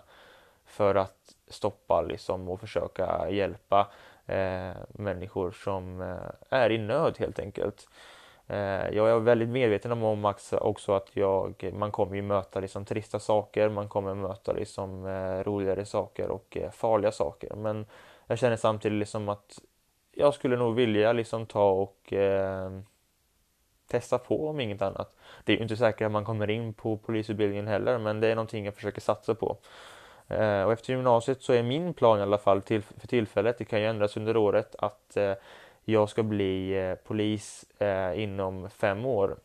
för 0.66 0.96
att 0.96 1.36
stoppa 1.48 2.02
liksom 2.02 2.50
och 2.50 2.60
försöka 2.60 3.30
hjälpa 3.30 3.88
eh, 4.26 4.72
människor 4.90 5.52
som 5.52 6.02
eh, 6.02 6.60
är 6.60 6.72
i 6.72 6.78
nöd 6.78 7.16
helt 7.20 7.40
enkelt. 7.40 7.88
Eh, 8.48 8.90
jag 8.90 9.10
är 9.10 9.20
väldigt 9.20 9.50
medveten 9.50 9.92
om 9.92 10.26
också 10.52 10.94
att 10.94 11.10
jag, 11.14 11.74
man 11.74 11.92
kommer 11.92 12.16
ju 12.16 12.22
möta 12.22 12.60
liksom 12.60 12.86
trista 12.86 13.20
saker, 13.20 13.70
man 13.70 13.90
kommer 13.90 14.16
möta 14.16 14.54
liksom 14.54 15.06
eh, 15.06 15.44
roligare 15.44 15.86
saker 15.86 16.30
och 16.30 16.58
eh, 16.58 16.72
farliga 16.72 17.12
saker. 17.12 17.56
Men 17.56 17.86
jag 18.28 18.40
känner 18.40 18.56
samtidigt 18.56 19.00
liksom 19.00 19.30
att 19.30 19.60
jag 20.12 20.34
skulle 20.34 20.58
nog 20.58 20.76
vilja 20.76 21.14
liksom 21.14 21.46
ta 21.46 21.70
och 21.70 22.14
eh, 22.14 22.72
testa 23.88 24.18
på 24.18 24.50
om 24.50 24.60
inget 24.60 24.82
annat. 24.82 25.16
Det 25.44 25.54
är 25.54 25.58
ju 25.58 25.64
inte 25.64 25.78
säkert 25.78 26.06
att 26.06 26.12
man 26.12 26.26
kommer 26.26 26.50
in 26.50 26.74
på 26.74 26.98
polisutbildningen 26.98 27.68
heller 27.68 27.98
men 27.98 28.20
det 28.20 28.28
är 28.28 28.36
någonting 28.36 28.66
jag 28.66 28.76
försöker 28.76 29.02
satsa 29.02 29.36
på. 29.36 29.58
Eh, 30.28 30.64
och 30.64 30.72
efter 30.72 30.94
gymnasiet 30.94 31.42
så 31.42 31.54
är 31.54 31.64
min 31.64 31.94
plan 31.94 32.20
i 32.20 32.22
alla 32.22 32.38
fall 32.38 32.62
till, 32.62 32.82
för 32.82 33.08
tillfället, 33.08 33.58
det 33.58 33.66
kan 33.66 33.82
ju 33.82 33.88
ändras 33.88 34.18
under 34.18 34.38
året, 34.38 34.76
att 34.80 35.18
eh, 35.18 35.34
jag 35.86 36.10
ska 36.10 36.24
bli 36.24 36.78
eh, 36.78 36.96
polis 36.96 37.66
eh, 37.80 38.22
inom 38.24 38.70
fem 38.70 39.06
år. 39.06 39.38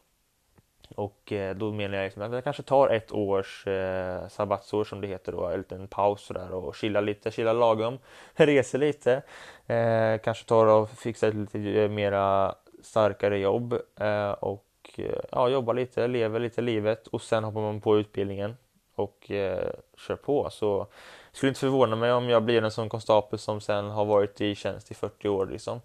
Och 0.95 1.33
eh, 1.33 1.57
då 1.57 1.73
menar 1.73 1.97
jag 1.97 2.05
liksom 2.05 2.23
att 2.23 2.33
jag 2.33 2.45
kanske 2.45 2.63
tar 2.63 2.89
ett 2.89 3.13
års 3.13 3.67
eh, 3.67 4.29
sabbatsår 4.29 4.85
som 4.85 5.01
det 5.01 5.07
heter 5.07 5.33
då, 5.33 5.47
en 5.47 5.59
liten 5.59 5.89
paus 5.89 6.21
sådär 6.21 6.53
och 6.53 6.77
chilla 6.77 7.01
lite, 7.01 7.31
chilla 7.31 7.53
lagom, 7.53 7.99
reser 8.35 8.79
lite, 8.79 9.23
eh, 9.67 10.19
kanske 10.25 10.45
tar 10.45 10.67
och 10.67 10.91
fixar 10.91 11.29
ett 11.29 11.35
lite 11.35 11.59
eh, 11.59 11.89
mera 11.89 12.55
starkare 12.83 13.39
jobb 13.39 13.73
eh, 13.97 14.31
och 14.31 14.67
eh, 14.97 15.21
ja, 15.33 15.49
jobbar 15.49 15.75
lite, 15.75 16.07
lever 16.07 16.41
lite 16.41 16.61
livet 16.61 17.07
och 17.07 17.23
sen 17.23 17.45
hoppar 17.45 17.61
man 17.61 17.81
på 17.81 17.99
utbildningen 17.99 18.57
och 18.95 19.31
eh, 19.31 19.73
kör 19.97 20.17
på. 20.17 20.51
Så 20.51 20.87
skulle 21.33 21.49
inte 21.49 21.61
förvåna 21.61 21.97
mig 21.97 22.13
om 22.13 22.29
jag 22.29 22.43
blir 22.43 22.63
en 22.63 22.71
sån 22.71 22.89
konstapel 22.89 23.39
som 23.39 23.61
sen 23.61 23.91
har 23.91 24.05
varit 24.05 24.41
i 24.41 24.55
tjänst 24.55 24.91
i 24.91 24.95
40 24.95 25.29
år 25.29 25.47
liksom. 25.47 25.81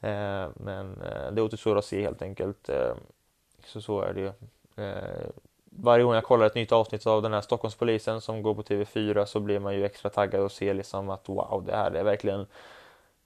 Eh, 0.00 0.48
men 0.54 1.00
eh, 1.00 1.32
det 1.32 1.42
återstår 1.42 1.78
att 1.78 1.84
se 1.84 2.02
helt 2.02 2.22
enkelt. 2.22 2.68
Eh, 2.68 2.94
så 3.64 3.80
så 3.80 4.00
är 4.00 4.12
det 4.12 4.20
ju. 4.20 4.32
Eh, 4.84 5.28
varje 5.64 6.04
gång 6.04 6.14
jag 6.14 6.24
kollar 6.24 6.46
ett 6.46 6.54
nytt 6.54 6.72
avsnitt 6.72 7.06
av 7.06 7.22
den 7.22 7.32
här 7.32 7.40
Stockholmspolisen 7.40 8.20
som 8.20 8.42
går 8.42 8.54
på 8.54 8.62
TV4 8.62 9.24
så 9.24 9.40
blir 9.40 9.58
man 9.58 9.74
ju 9.74 9.84
extra 9.84 10.10
taggad 10.10 10.42
och 10.42 10.52
ser 10.52 10.74
liksom 10.74 11.10
att 11.10 11.28
wow, 11.28 11.62
det 11.66 11.76
här 11.76 11.90
är 11.90 12.04
verkligen 12.04 12.46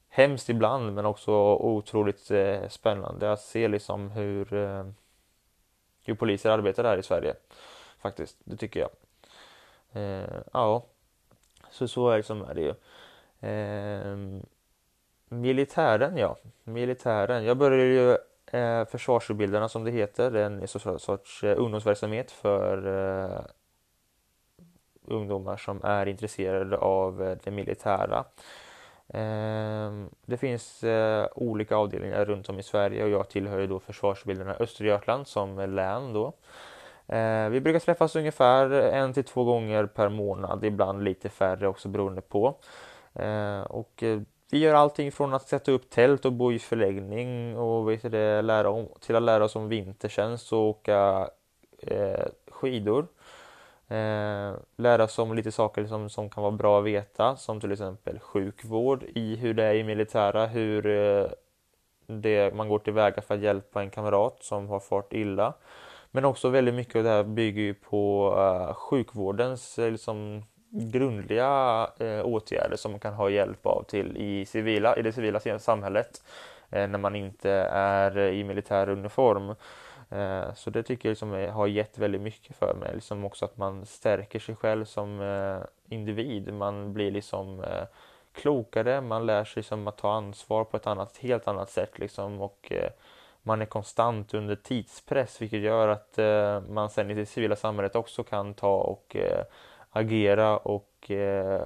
hemskt 0.09 0.49
ibland 0.49 0.95
men 0.95 1.07
också 1.07 1.33
otroligt 1.55 2.31
eh, 2.31 2.69
spännande 2.69 3.33
att 3.33 3.41
se 3.41 3.69
liksom 3.69 4.11
hur, 4.11 4.55
eh, 4.55 4.85
hur 6.05 6.15
poliser 6.15 6.51
arbetar 6.51 6.85
här 6.85 6.99
i 6.99 7.03
Sverige. 7.03 7.35
Faktiskt, 7.99 8.37
det 8.45 8.57
tycker 8.57 8.81
jag. 8.81 8.91
ja, 10.53 10.85
så 11.71 11.89
så 11.89 12.11
är 12.11 12.17
det 12.17 12.23
som 12.23 12.43
är 12.43 12.55
det 12.55 12.61
ju. 12.61 12.75
Ehm, 13.41 14.47
Militären 15.33 16.17
ja, 16.17 16.37
militären. 16.65 17.45
Jag 17.45 17.57
började 17.57 17.85
ju 17.85 18.17
eh, 18.61 18.85
Försvarsutbildarna 18.85 19.69
som 19.69 19.85
det 19.85 19.91
heter, 19.91 20.35
en 20.35 20.69
sorts 20.99 21.45
eh, 21.45 21.59
ungdomsverksamhet 21.59 22.31
för 22.31 22.87
eh, 22.87 23.41
ungdomar 25.05 25.57
som 25.57 25.81
är 25.85 26.07
intresserade 26.07 26.77
av 26.77 27.23
eh, 27.23 27.37
det 27.45 27.51
militära. 27.51 28.25
Ehm, 29.09 30.11
det 30.27 30.37
finns 30.37 30.85
eh, 30.85 31.29
olika 31.35 31.77
avdelningar 31.77 32.25
runt 32.25 32.49
om 32.49 32.59
i 32.59 32.63
Sverige 32.63 33.05
och 33.05 33.11
jag 33.11 33.29
tillhör 33.29 33.59
ju 33.59 33.67
då 33.67 33.81
Försvarsutbildarna 33.81 34.55
Östergötland 34.55 35.27
som 35.27 35.75
län 35.75 36.13
då. 36.13 36.33
Eh, 37.07 37.49
vi 37.49 37.61
brukar 37.61 37.81
träffas 37.81 38.17
ungefär 38.17 38.71
en 38.71 39.13
till 39.13 39.25
två 39.25 39.45
gånger 39.45 39.87
per 39.87 40.09
månad, 40.09 40.65
ibland 40.65 41.05
lite 41.05 41.29
färre 41.29 41.69
också 41.69 41.89
beroende 41.89 42.21
på. 42.21 42.55
Eh, 43.15 43.61
och 43.61 44.05
vi 44.51 44.59
gör 44.59 44.75
allting 44.75 45.13
från 45.13 45.35
att 45.35 45.49
sätta 45.49 45.73
upp 45.73 45.91
tält 45.91 46.25
och 46.25 46.33
bo 46.33 46.53
i 46.53 46.59
förläggning 46.59 47.57
och 47.57 47.91
vet 47.91 48.13
det, 48.13 48.43
lära 48.43 48.71
om, 48.71 48.89
till 49.01 49.17
att 49.17 49.23
lära 49.23 49.45
oss 49.45 49.57
om 49.57 49.69
vintertjänst 49.69 50.53
och 50.53 50.59
åka 50.59 51.31
eh, 51.79 52.27
skidor. 52.51 53.07
Eh, 53.89 54.55
lära 54.77 55.05
oss 55.05 55.19
om 55.19 55.35
lite 55.35 55.53
saker 55.53 55.87
som, 55.87 56.11
som 56.11 56.31
kan 56.31 56.43
vara 56.43 56.53
bra 56.53 56.79
att 56.79 56.85
veta 56.85 57.37
som 57.37 57.61
till 57.61 57.73
exempel 57.73 58.19
sjukvård 58.19 59.05
i 59.15 59.37
hur 59.37 59.55
det 59.55 59.65
är 59.65 59.75
i 59.75 59.85
militära, 59.85 60.47
hur 60.47 60.87
eh, 60.87 61.27
det, 62.07 62.55
man 62.55 62.69
går 62.69 62.79
tillväga 62.79 63.23
för 63.23 63.35
att 63.35 63.41
hjälpa 63.41 63.83
en 63.83 63.91
kamrat 63.91 64.37
som 64.41 64.69
har 64.69 64.81
fått 64.81 65.13
illa. 65.13 65.55
Men 66.11 66.25
också 66.25 66.49
väldigt 66.49 66.75
mycket 66.75 66.97
av 66.97 67.03
det 67.03 67.11
här 67.11 67.25
bygger 67.25 67.63
ju 67.63 67.75
på 67.75 68.35
uh, 68.39 68.75
sjukvårdens 68.75 69.79
eh, 69.79 69.91
liksom, 69.91 70.45
grundliga 70.71 71.91
eh, 71.99 72.25
åtgärder 72.25 72.77
som 72.77 72.91
man 72.91 73.01
kan 73.01 73.15
ha 73.15 73.31
hjälp 73.31 73.67
av 73.67 73.83
till 73.83 74.17
i, 74.17 74.47
civila, 74.47 74.97
i 74.97 75.03
det 75.03 75.13
civila 75.13 75.59
samhället 75.59 76.23
eh, 76.71 76.89
när 76.89 76.99
man 76.99 77.17
inte 77.17 77.51
är 77.73 78.19
eh, 78.19 78.29
i 78.41 78.45
militär 78.45 78.89
uniform. 78.89 79.55
Eh, 80.11 80.55
så 80.55 80.71
det 80.71 80.83
tycker 80.83 81.09
jag 81.09 81.13
liksom 81.13 81.49
har 81.53 81.67
gett 81.67 81.99
väldigt 81.99 82.21
mycket 82.21 82.57
för 82.57 82.75
mig. 82.75 82.91
Liksom 82.95 83.25
också 83.25 83.45
att 83.45 83.57
man 83.57 83.87
stärker 83.87 84.39
sig 84.39 84.57
själv 84.57 84.85
som 84.85 85.21
eh, 85.21 85.95
individ. 85.95 86.55
Man 86.55 86.93
blir 86.93 87.11
liksom 87.11 87.61
eh, 87.65 87.85
klokare, 88.33 89.01
man 89.01 89.27
lär 89.27 89.45
sig 89.45 89.63
som 89.63 89.89
att 89.89 89.99
ta 89.99 90.13
ansvar 90.13 90.65
på 90.65 90.77
ett 90.77 90.87
annat, 90.87 91.19
helt 91.19 91.49
annat 91.49 91.71
sätt 91.71 91.99
liksom 91.99 92.41
och 92.41 92.73
eh, 92.73 92.91
man 93.43 93.63
är 93.63 93.67
konstant 93.67 94.35
under 94.35 94.57
tidspress 94.57 95.43
vilket 95.43 95.61
gör 95.61 95.89
att 95.89 96.19
eh, 96.19 96.61
man 96.61 96.91
sen 96.91 97.11
i 97.11 97.15
det 97.15 97.27
civila 97.27 97.57
samhället 97.57 97.97
också 97.97 98.25
kan 98.25 98.55
ta 98.55 98.77
och 98.77 99.17
eh, 99.17 99.45
agera 99.91 100.57
och 100.57 101.11
eh, 101.11 101.65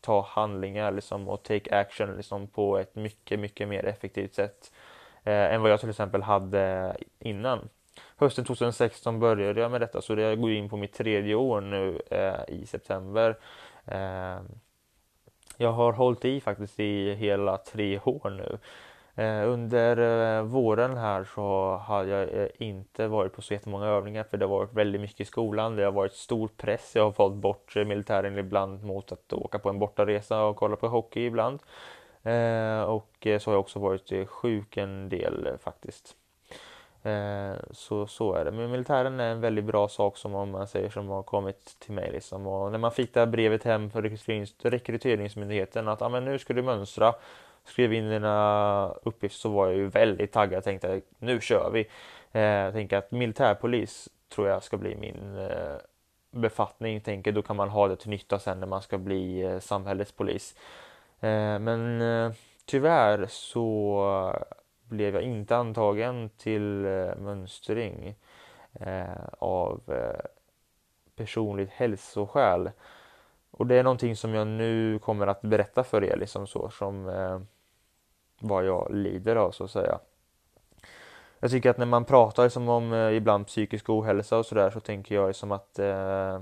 ta 0.00 0.22
handlingar 0.22 0.92
liksom, 0.92 1.28
och 1.28 1.42
take 1.42 1.76
action 1.76 2.16
liksom, 2.16 2.46
på 2.46 2.78
ett 2.78 2.94
mycket, 2.94 3.40
mycket 3.40 3.68
mer 3.68 3.84
effektivt 3.84 4.34
sätt 4.34 4.72
eh, 5.24 5.54
än 5.54 5.62
vad 5.62 5.70
jag 5.70 5.80
till 5.80 5.90
exempel 5.90 6.22
hade 6.22 6.96
innan. 7.18 7.68
Hösten 8.16 8.44
2016 8.44 9.20
började 9.20 9.60
jag 9.60 9.70
med 9.70 9.80
detta 9.80 10.02
så 10.02 10.14
jag 10.14 10.40
går 10.40 10.52
in 10.52 10.68
på 10.68 10.76
mitt 10.76 10.92
tredje 10.92 11.34
år 11.34 11.60
nu 11.60 12.00
eh, 12.10 12.54
i 12.54 12.66
september. 12.66 13.38
Eh, 13.86 14.40
jag 15.56 15.72
har 15.72 15.92
hållit 15.92 16.24
i 16.24 16.40
faktiskt 16.40 16.80
i 16.80 17.14
hela 17.14 17.56
tre 17.56 18.00
år 18.04 18.30
nu. 18.30 18.58
Eh, 19.16 19.48
under 19.48 19.96
eh, 19.98 20.42
våren 20.42 20.96
här 20.96 21.24
så 21.34 21.76
har 21.76 22.04
jag 22.04 22.42
eh, 22.42 22.48
inte 22.58 23.08
varit 23.08 23.32
på 23.32 23.42
så 23.42 23.54
jättemånga 23.54 23.86
övningar 23.86 24.24
för 24.24 24.36
det 24.36 24.44
har 24.44 24.50
varit 24.50 24.72
väldigt 24.72 25.00
mycket 25.00 25.20
i 25.20 25.24
skolan. 25.24 25.76
Det 25.76 25.84
har 25.84 25.92
varit 25.92 26.12
stor 26.12 26.48
press. 26.56 26.92
Jag 26.94 27.04
har 27.04 27.12
fått 27.12 27.34
bort 27.34 27.76
militären 27.76 28.38
ibland 28.38 28.84
mot 28.84 29.12
att 29.12 29.32
åka 29.32 29.58
på 29.58 29.68
en 29.68 29.78
bortaresa 29.78 30.44
och 30.44 30.56
kolla 30.56 30.76
på 30.76 30.88
hockey 30.88 31.26
ibland. 31.26 31.60
Och 32.86 33.26
så 33.40 33.50
har 33.50 33.54
jag 33.54 33.60
också 33.60 33.78
varit 33.78 34.28
sjuk 34.28 34.76
en 34.76 35.08
del 35.08 35.48
faktiskt. 35.60 36.16
Så, 37.70 38.06
så 38.06 38.34
är 38.34 38.44
det. 38.44 38.50
Men 38.50 38.70
militären 38.70 39.20
är 39.20 39.30
en 39.30 39.40
väldigt 39.40 39.64
bra 39.64 39.88
sak 39.88 40.16
som 40.16 40.34
om 40.34 40.50
man 40.50 40.68
säger 40.68 40.90
som 40.90 41.08
har 41.08 41.22
kommit 41.22 41.76
till 41.78 41.92
mig. 41.92 42.12
Liksom. 42.12 42.46
Och 42.46 42.72
när 42.72 42.78
man 42.78 42.92
fick 42.92 43.14
det 43.14 43.20
här 43.20 43.26
brevet 43.26 43.64
hem 43.64 43.90
från 43.90 44.02
rekryterings, 44.02 44.54
rekryteringsmyndigheten 44.62 45.88
att 45.88 46.02
ah, 46.02 46.08
men 46.08 46.24
nu 46.24 46.38
ska 46.38 46.52
du 46.54 46.62
mönstra 46.62 47.14
skrev 47.64 47.92
in 47.92 48.10
dina 48.10 48.94
uppgifter 49.02 49.38
så 49.38 49.48
var 49.48 49.66
jag 49.66 49.76
ju 49.76 49.86
väldigt 49.86 50.32
taggad. 50.32 50.56
Jag 50.56 50.64
tänkte 50.64 51.00
nu 51.18 51.40
kör 51.40 51.70
vi. 51.70 51.88
Eh, 52.32 52.42
jag 52.42 52.72
tänker 52.72 52.96
att 52.96 53.10
militärpolis 53.10 54.08
tror 54.28 54.48
jag 54.48 54.62
ska 54.62 54.76
bli 54.76 54.96
min 54.96 55.38
eh, 55.38 55.76
befattning. 56.30 56.94
Jag 56.94 57.04
tänker 57.04 57.32
då 57.32 57.42
kan 57.42 57.56
man 57.56 57.68
ha 57.68 57.88
det 57.88 57.96
till 57.96 58.10
nytta 58.10 58.38
sen 58.38 58.60
när 58.60 58.66
man 58.66 58.82
ska 58.82 58.98
bli 58.98 59.40
eh, 59.40 59.58
samhällets 59.58 60.12
polis. 60.12 60.56
Men 61.60 62.02
tyvärr 62.64 63.26
så 63.28 64.36
blev 64.84 65.14
jag 65.14 65.22
inte 65.22 65.56
antagen 65.56 66.30
till 66.36 66.62
mönstring 67.18 68.14
av 69.38 69.80
personligt 71.16 71.70
hälsoskäl. 71.70 72.70
Och 73.50 73.66
det 73.66 73.74
är 73.74 73.82
någonting 73.82 74.16
som 74.16 74.34
jag 74.34 74.46
nu 74.46 74.98
kommer 74.98 75.26
att 75.26 75.42
berätta 75.42 75.84
för 75.84 76.04
er 76.04 76.16
liksom 76.16 76.46
så 76.46 76.70
som 76.70 77.08
vad 78.48 78.64
jag 78.64 78.94
lider 78.94 79.36
av 79.36 79.50
så 79.50 79.64
att 79.64 79.70
säga. 79.70 79.98
Jag 81.40 81.50
tycker 81.50 81.70
att 81.70 81.78
när 81.78 81.86
man 81.86 82.04
pratar 82.04 82.48
som 82.48 82.68
om 82.68 82.92
eh, 82.92 83.16
ibland 83.16 83.46
psykisk 83.46 83.88
ohälsa 83.90 84.38
och 84.38 84.46
sådär 84.46 84.70
så 84.70 84.80
tänker 84.80 85.14
jag 85.14 85.34
som 85.34 85.52
att 85.52 85.78
eh, 85.78 86.40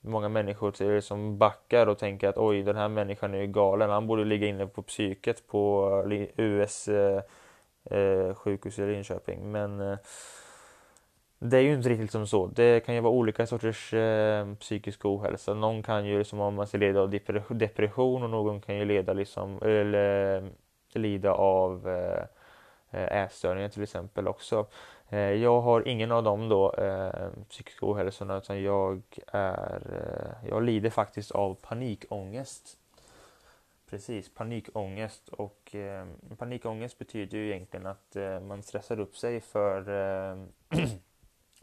många 0.00 0.28
människor 0.28 1.00
som 1.00 1.38
backar 1.38 1.86
och 1.86 1.98
tänker 1.98 2.28
att 2.28 2.38
oj 2.38 2.62
den 2.62 2.76
här 2.76 2.88
människan 2.88 3.34
är 3.34 3.38
ju 3.38 3.46
galen, 3.46 3.90
han 3.90 4.06
borde 4.06 4.24
ligga 4.24 4.46
inne 4.46 4.66
på 4.66 4.82
psyket 4.82 5.46
på 5.46 5.88
eh, 6.10 6.28
US 6.36 6.88
eh, 6.88 7.22
eh, 7.84 8.34
sjukhus 8.34 8.78
i 8.78 8.86
Linköping. 8.86 9.52
Men 9.52 9.80
eh, 9.80 9.98
det 11.38 11.56
är 11.56 11.62
ju 11.62 11.74
inte 11.74 11.88
riktigt 11.88 12.10
som 12.10 12.26
så. 12.26 12.46
Det 12.46 12.86
kan 12.86 12.94
ju 12.94 13.00
vara 13.00 13.12
olika 13.12 13.46
sorters 13.46 13.94
eh, 13.94 14.54
psykisk 14.54 15.04
ohälsa. 15.04 15.54
Någon 15.54 15.82
kan 15.82 16.06
ju 16.06 16.18
liksom 16.18 16.40
om 16.40 16.54
man 16.54 16.66
ser 16.66 16.78
leda 16.78 17.00
av 17.00 17.10
depression 17.48 18.22
och 18.22 18.30
någon 18.30 18.60
kan 18.60 18.76
ju 18.76 18.84
leda 18.84 19.12
liksom, 19.12 19.58
eller 19.62 20.50
lida 20.98 21.32
av 21.32 21.88
eh, 21.88 22.24
ätstörningar 22.90 23.68
till 23.68 23.82
exempel 23.82 24.28
också. 24.28 24.66
Eh, 25.08 25.18
jag 25.18 25.60
har 25.60 25.88
ingen 25.88 26.12
av 26.12 26.22
dem 26.22 26.48
då, 26.48 26.72
eh, 26.72 27.30
psykiska 27.48 27.86
ohälsorna, 27.86 28.36
utan 28.36 28.62
jag, 28.62 29.02
är, 29.26 29.82
jag 30.48 30.62
lider 30.62 30.90
faktiskt 30.90 31.30
av 31.30 31.54
panikångest. 31.54 32.78
Precis, 33.90 34.34
panikångest 34.34 35.28
och 35.28 35.74
eh, 35.74 36.06
panikångest 36.38 36.98
betyder 36.98 37.38
ju 37.38 37.50
egentligen 37.50 37.86
att 37.86 38.16
eh, 38.16 38.40
man 38.40 38.62
stressar 38.62 39.00
upp 39.00 39.16
sig 39.16 39.40
för 39.40 39.78
eh, 39.88 40.36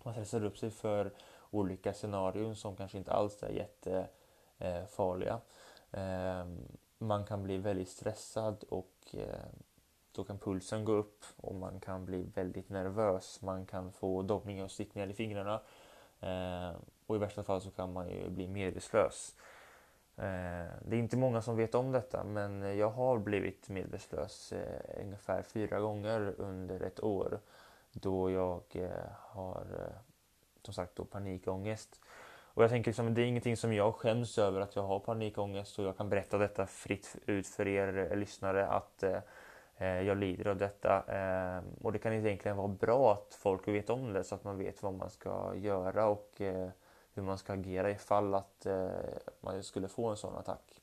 man 0.03 0.13
stressar 0.13 0.45
upp 0.45 0.57
sig 0.57 0.71
för 0.71 1.11
olika 1.51 1.93
scenarion 1.93 2.55
som 2.55 2.75
kanske 2.75 2.97
inte 2.97 3.11
alls 3.11 3.43
är 3.43 3.49
jättefarliga. 3.49 5.39
Eh, 5.91 6.45
man 6.99 7.25
kan 7.25 7.43
bli 7.43 7.57
väldigt 7.57 7.89
stressad 7.89 8.63
och 8.69 8.93
eh, 9.13 9.45
då 10.11 10.23
kan 10.23 10.39
pulsen 10.39 10.85
gå 10.85 10.91
upp 10.91 11.25
och 11.37 11.55
man 11.55 11.79
kan 11.79 12.05
bli 12.05 12.23
väldigt 12.35 12.69
nervös. 12.69 13.41
Man 13.41 13.65
kan 13.65 13.91
få 13.91 14.21
doppningar 14.21 14.63
och 14.63 14.71
stickningar 14.71 15.07
i 15.07 15.13
fingrarna 15.13 15.61
eh, 16.19 16.75
och 17.05 17.15
i 17.15 17.19
värsta 17.19 17.43
fall 17.43 17.61
så 17.61 17.71
kan 17.71 17.93
man 17.93 18.09
ju 18.09 18.29
bli 18.29 18.47
medvetslös. 18.47 19.35
Eh, 20.15 20.67
det 20.85 20.95
är 20.95 20.99
inte 20.99 21.17
många 21.17 21.41
som 21.41 21.57
vet 21.57 21.75
om 21.75 21.91
detta 21.91 22.23
men 22.23 22.77
jag 22.77 22.89
har 22.89 23.17
blivit 23.17 23.69
medvetslös 23.69 24.53
ungefär 25.01 25.41
fyra 25.41 25.79
gånger 25.79 26.33
under 26.37 26.79
ett 26.79 27.03
år 27.03 27.39
då 27.91 28.31
jag 28.31 28.63
har 29.15 29.91
som 30.61 30.73
sagt 30.73 30.95
då 30.95 31.05
panikångest. 31.05 31.99
Och 32.59 32.63
jag 32.63 32.71
tänker 32.71 32.91
liksom, 32.91 33.13
det 33.13 33.21
är 33.21 33.25
ingenting 33.25 33.57
som 33.57 33.73
jag 33.73 33.95
skäms 33.95 34.37
över 34.37 34.61
att 34.61 34.75
jag 34.75 34.83
har 34.83 34.99
panikångest 34.99 35.79
och 35.79 35.85
jag 35.85 35.97
kan 35.97 36.09
berätta 36.09 36.37
detta 36.37 36.65
fritt 36.65 37.15
ut 37.25 37.47
för 37.47 37.67
er 37.67 37.97
eh, 38.11 38.17
lyssnare 38.17 38.67
att 38.67 39.03
eh, 39.03 39.17
eh, 39.77 40.01
jag 40.01 40.17
lider 40.17 40.47
av 40.47 40.57
detta. 40.57 41.03
Eh, 41.07 41.63
och 41.81 41.91
det 41.91 41.99
kan 41.99 42.13
egentligen 42.13 42.57
vara 42.57 42.67
bra 42.67 43.13
att 43.13 43.33
folk 43.33 43.67
vet 43.67 43.89
om 43.89 44.13
det 44.13 44.23
så 44.23 44.35
att 44.35 44.43
man 44.43 44.57
vet 44.57 44.83
vad 44.83 44.93
man 44.93 45.09
ska 45.09 45.55
göra 45.55 46.07
och 46.07 46.41
eh, 46.41 46.69
hur 47.13 47.23
man 47.23 47.37
ska 47.37 47.53
agera 47.53 47.91
ifall 47.91 48.33
att 48.33 48.65
eh, 48.65 48.89
man 49.41 49.63
skulle 49.63 49.87
få 49.87 50.07
en 50.07 50.17
sån 50.17 50.35
attack. 50.35 50.81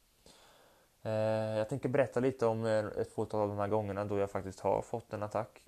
Eh, 1.02 1.12
jag 1.58 1.68
tänker 1.68 1.88
berätta 1.88 2.20
lite 2.20 2.46
om 2.46 2.64
eh, 2.64 2.84
ett 2.84 3.12
fåtal 3.12 3.40
av 3.40 3.48
de 3.48 3.58
här 3.58 3.68
gångerna 3.68 4.04
då 4.04 4.18
jag 4.18 4.30
faktiskt 4.30 4.60
har 4.60 4.82
fått 4.82 5.12
en 5.12 5.22
attack. 5.22 5.62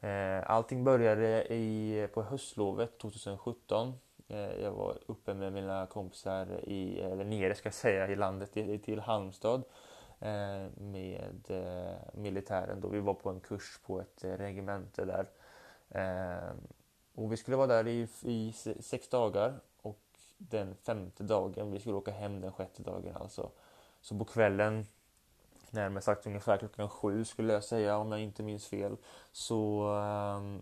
Eh, 0.00 0.50
allting 0.50 0.84
började 0.84 1.54
i, 1.54 2.08
på 2.14 2.22
höstlovet 2.22 2.98
2017 2.98 3.94
Eh, 4.30 4.62
jag 4.62 4.72
var 4.72 4.98
uppe 5.06 5.34
med 5.34 5.52
mina 5.52 5.86
kompisar, 5.86 6.68
i, 6.68 7.00
eller 7.00 7.24
nere 7.24 7.54
ska 7.54 7.66
jag 7.66 7.74
säga, 7.74 8.08
i 8.08 8.16
landet 8.16 8.52
till 8.84 9.00
Halmstad 9.00 9.62
eh, 10.18 10.66
med 10.76 11.40
eh, 11.48 11.96
militären 12.14 12.80
då 12.80 12.88
vi 12.88 13.00
var 13.00 13.14
på 13.14 13.30
en 13.30 13.40
kurs 13.40 13.80
på 13.86 14.00
ett 14.00 14.24
regemente 14.24 15.04
där. 15.04 15.26
Och 17.14 17.32
vi 17.32 17.36
skulle 17.36 17.56
vara 17.56 17.66
där 17.66 17.86
i, 17.86 18.08
i 18.22 18.52
sex 18.80 19.08
dagar 19.08 19.60
och 19.82 20.00
den 20.38 20.74
femte 20.74 21.22
dagen, 21.22 21.72
vi 21.72 21.80
skulle 21.80 21.96
åka 21.96 22.10
hem 22.10 22.40
den 22.40 22.52
sjätte 22.52 22.82
dagen 22.82 23.16
alltså. 23.16 23.50
Så 24.00 24.18
på 24.18 24.24
kvällen, 24.24 24.86
närmare 25.70 26.02
sagt 26.02 26.26
ungefär 26.26 26.58
klockan 26.58 26.88
sju 26.88 27.24
skulle 27.24 27.52
jag 27.52 27.64
säga 27.64 27.96
om 27.96 28.12
jag 28.12 28.20
inte 28.20 28.42
minns 28.42 28.66
fel, 28.66 28.96
så 29.32 29.86
ehm, 29.94 30.60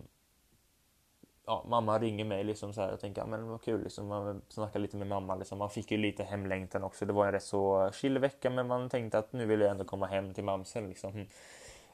ja, 1.49 1.65
mamma 1.69 1.99
ringer 1.99 2.25
mig 2.25 2.45
liksom 2.45 2.73
så 2.73 2.81
här 2.81 2.93
och 2.93 3.01
tänker, 3.01 3.25
men 3.25 3.49
vad 3.49 3.63
kul 3.63 3.83
liksom, 3.83 4.07
man 4.07 4.43
snackar 4.49 4.81
lite 4.81 4.97
med 4.97 5.07
mamma 5.07 5.35
liksom. 5.35 5.59
Man 5.59 5.71
fick 5.71 5.91
ju 5.91 5.99
lite 5.99 6.25
hemlängtan 6.25 6.85
också. 6.85 7.07
Det 7.07 7.13
var 7.13 7.27
en 7.27 7.33
rätt 7.33 7.43
så 7.43 7.91
chill 7.93 8.19
vecka 8.19 8.51
men 8.51 8.67
man 8.67 8.89
tänkte 8.89 9.19
att 9.19 9.33
nu 9.33 9.47
vill 9.47 9.61
jag 9.61 9.71
ändå 9.71 9.85
komma 9.85 10.07
hem 10.07 10.35
till 10.35 10.45
mamsen 10.45 10.89
liksom. 10.89 11.11
Mm. 11.11 11.27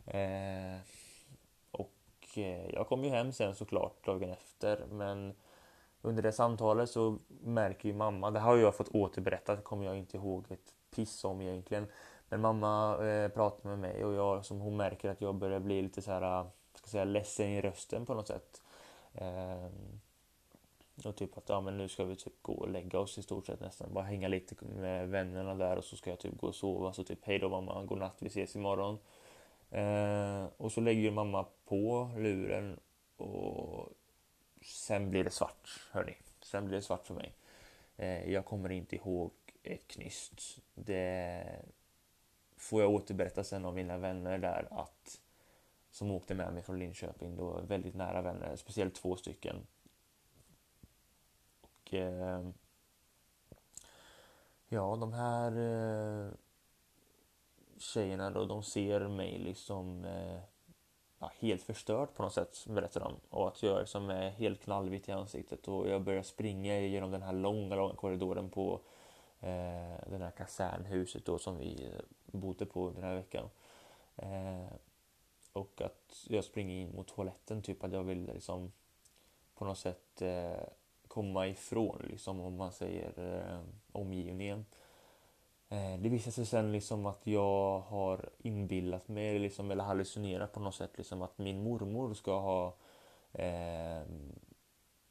Eh, 0.07 0.81
och 1.71 1.93
eh, 2.37 2.71
jag 2.71 2.89
kom 2.89 3.05
ju 3.05 3.11
hem 3.11 3.33
sen 3.33 3.55
såklart 3.55 4.07
dagen 4.07 4.31
efter 4.31 4.87
men 4.91 5.35
under 6.03 6.23
det 6.23 6.33
samtalet 6.33 6.91
så 6.91 7.19
märker 7.43 7.89
ju 7.89 7.95
mamma, 7.95 8.31
det 8.31 8.41
har 8.41 8.57
jag 8.57 8.77
fått 8.77 8.95
återberättat, 8.95 9.57
det 9.59 9.63
kommer 9.63 9.87
jag 9.87 9.99
inte 9.99 10.17
ihåg 10.17 10.45
ett 10.51 10.75
piss 10.95 11.25
om 11.25 11.41
egentligen. 11.41 11.87
Men 12.29 12.41
mamma 12.41 13.07
eh, 13.07 13.29
pratar 13.29 13.69
med 13.69 13.79
mig 13.79 14.05
och 14.05 14.15
jag, 14.15 14.45
som 14.45 14.61
hon 14.61 14.77
märker 14.77 15.11
att 15.11 15.21
jag 15.21 15.35
börjar 15.35 15.61
bli 15.61 15.83
lite 15.83 16.03
så 16.03 16.13
här, 16.13 16.41
eh, 16.41 16.47
ska 16.75 16.87
säga 16.87 17.05
ledsen 17.05 17.49
i 17.49 17.61
rösten 17.61 18.07
på 18.07 18.15
något 18.15 18.29
sätt. 18.29 18.61
Ehm, 19.15 20.01
och 21.05 21.17
typ 21.17 21.39
att 21.39 21.49
ja, 21.49 21.61
men 21.61 21.79
nu 21.79 21.89
ska 21.89 22.05
vi 22.05 22.17
typ 22.17 22.43
gå 22.43 22.53
och 22.53 22.69
lägga 22.69 22.99
oss 22.99 23.19
i 23.19 23.23
stort 23.23 23.47
sett 23.47 23.61
nästan. 23.61 23.93
Bara 23.93 24.05
hänga 24.05 24.29
lite 24.29 24.65
med 24.65 25.09
vännerna 25.09 25.55
där 25.55 25.77
och 25.77 25.85
så 25.85 25.97
ska 25.97 26.11
jag 26.11 26.19
typ 26.19 26.37
gå 26.37 26.47
och 26.47 26.55
sova. 26.55 26.93
Så 26.93 27.05
typ 27.05 27.25
hej 27.25 27.39
då 27.39 27.49
mamma, 27.49 27.85
godnatt 27.85 28.17
vi 28.19 28.27
ses 28.27 28.57
imorgon. 28.57 28.99
Eh, 29.71 30.47
och 30.57 30.73
så 30.73 30.81
lägger 30.81 31.11
mamma 31.11 31.47
på 31.65 32.11
luren 32.17 32.81
och 33.17 33.89
sen 34.63 35.11
blir 35.11 35.25
det 35.25 35.31
svart, 35.31 35.89
hörni. 35.93 36.17
Sen 36.43 36.67
blir 36.67 36.77
det 36.77 36.83
svart 36.83 37.07
för 37.07 37.15
mig. 37.15 37.33
Eh, 37.97 38.33
jag 38.33 38.45
kommer 38.45 38.73
inte 38.73 38.97
ihåg 38.97 39.33
ett 39.63 39.87
knyst. 39.89 40.59
Det 40.75 41.45
får 42.57 42.83
jag 42.83 42.91
återberätta 42.91 43.45
sen 43.45 43.65
av 43.65 43.75
mina 43.75 43.99
vänner 43.99 44.39
där 44.39 44.69
att 44.71 45.21
som 45.95 46.11
åkte 46.11 46.35
med 46.35 46.53
mig 46.53 46.63
från 46.63 46.79
Linköping. 46.79 47.37
Då 47.37 47.61
väldigt 47.61 47.95
nära 47.95 48.23
vänner, 48.23 48.57
speciellt 48.57 48.95
två 48.95 49.17
stycken. 49.17 49.67
Och, 51.61 51.95
eh, 51.95 52.43
Ja, 54.69 54.97
de 55.01 55.13
här 55.13 55.53
eh, 55.57 56.33
tjejerna 57.79 58.31
då, 58.31 58.45
de 58.45 58.63
ser 58.63 59.09
mig 59.09 59.39
liksom 59.39 60.05
eh, 60.05 60.39
ja, 61.19 61.31
helt 61.41 61.63
förstörd 61.63 62.15
på 62.15 62.23
något 62.23 62.33
sätt, 62.33 62.67
berättar 62.69 63.01
de. 63.01 63.17
Och 63.29 63.49
att 63.49 63.63
jag 63.63 63.81
liksom 63.81 64.11
är 64.11 64.31
helt 64.31 64.63
knallvit 64.63 65.09
i 65.09 65.13
ansiktet 65.13 65.69
och 65.69 65.89
jag 65.89 66.03
börjar 66.03 66.23
springa 66.23 66.81
genom 66.81 67.11
den 67.11 67.23
här 67.23 67.33
långa, 67.33 67.77
långa 67.77 67.95
korridoren 67.95 68.51
på 68.51 68.81
eh, 69.41 70.09
det 70.11 70.19
här 70.19 70.31
kasernhuset 70.31 71.25
då 71.25 71.39
som 71.39 71.59
vi 71.59 71.91
eh, 71.93 72.01
bodde 72.27 72.67
på 72.67 72.91
den 72.91 73.03
här 73.03 73.15
veckan. 73.15 73.49
Eh, 74.17 74.73
och 75.55 75.81
att 75.81 76.27
jag 76.29 76.45
springer 76.45 76.75
in 76.75 76.97
mot 76.97 77.09
toaletten, 77.09 77.63
typ 77.63 77.85
att 77.85 77.93
jag 77.93 78.03
vill 78.03 78.27
liksom 78.27 78.73
på 79.55 79.65
något 79.65 79.79
sätt 79.79 80.23
eh, 80.23 80.67
komma 81.09 81.49
ifrån, 81.49 82.03
liksom 82.05 82.41
om 82.41 82.57
man 82.57 82.73
säger 82.73 83.13
eh, 83.19 83.61
omgivningen. 83.93 84.67
Eh, 85.69 85.99
det 85.99 86.09
visar 86.09 86.31
sig 86.31 86.47
sen 86.47 86.73
liksom 86.73 87.07
att 87.07 87.27
jag 87.27 87.81
har 87.81 88.31
inbillat 88.39 89.09
mig 89.09 89.39
liksom, 89.39 89.71
eller 89.71 89.85
hallucinerat 89.85 90.53
på 90.53 90.61
något 90.61 90.75
sätt 90.75 90.99
liksom 90.99 91.23
att 91.23 91.39
min 91.39 91.63
mormor 91.63 92.15
ska 92.15 92.41
ha 92.41 92.77
eh, 93.33 94.03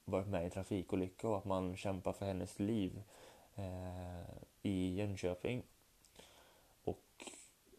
varit 0.05 0.27
med 0.27 0.41
i 0.41 0.45
en 0.45 0.51
trafikolycka 0.51 1.27
och 1.29 1.37
att 1.37 1.45
man 1.45 1.75
kämpar 1.75 2.13
för 2.13 2.25
hennes 2.25 2.59
liv 2.59 3.03
eh, 3.55 4.35
i 4.61 4.95
Jönköping. 4.95 5.63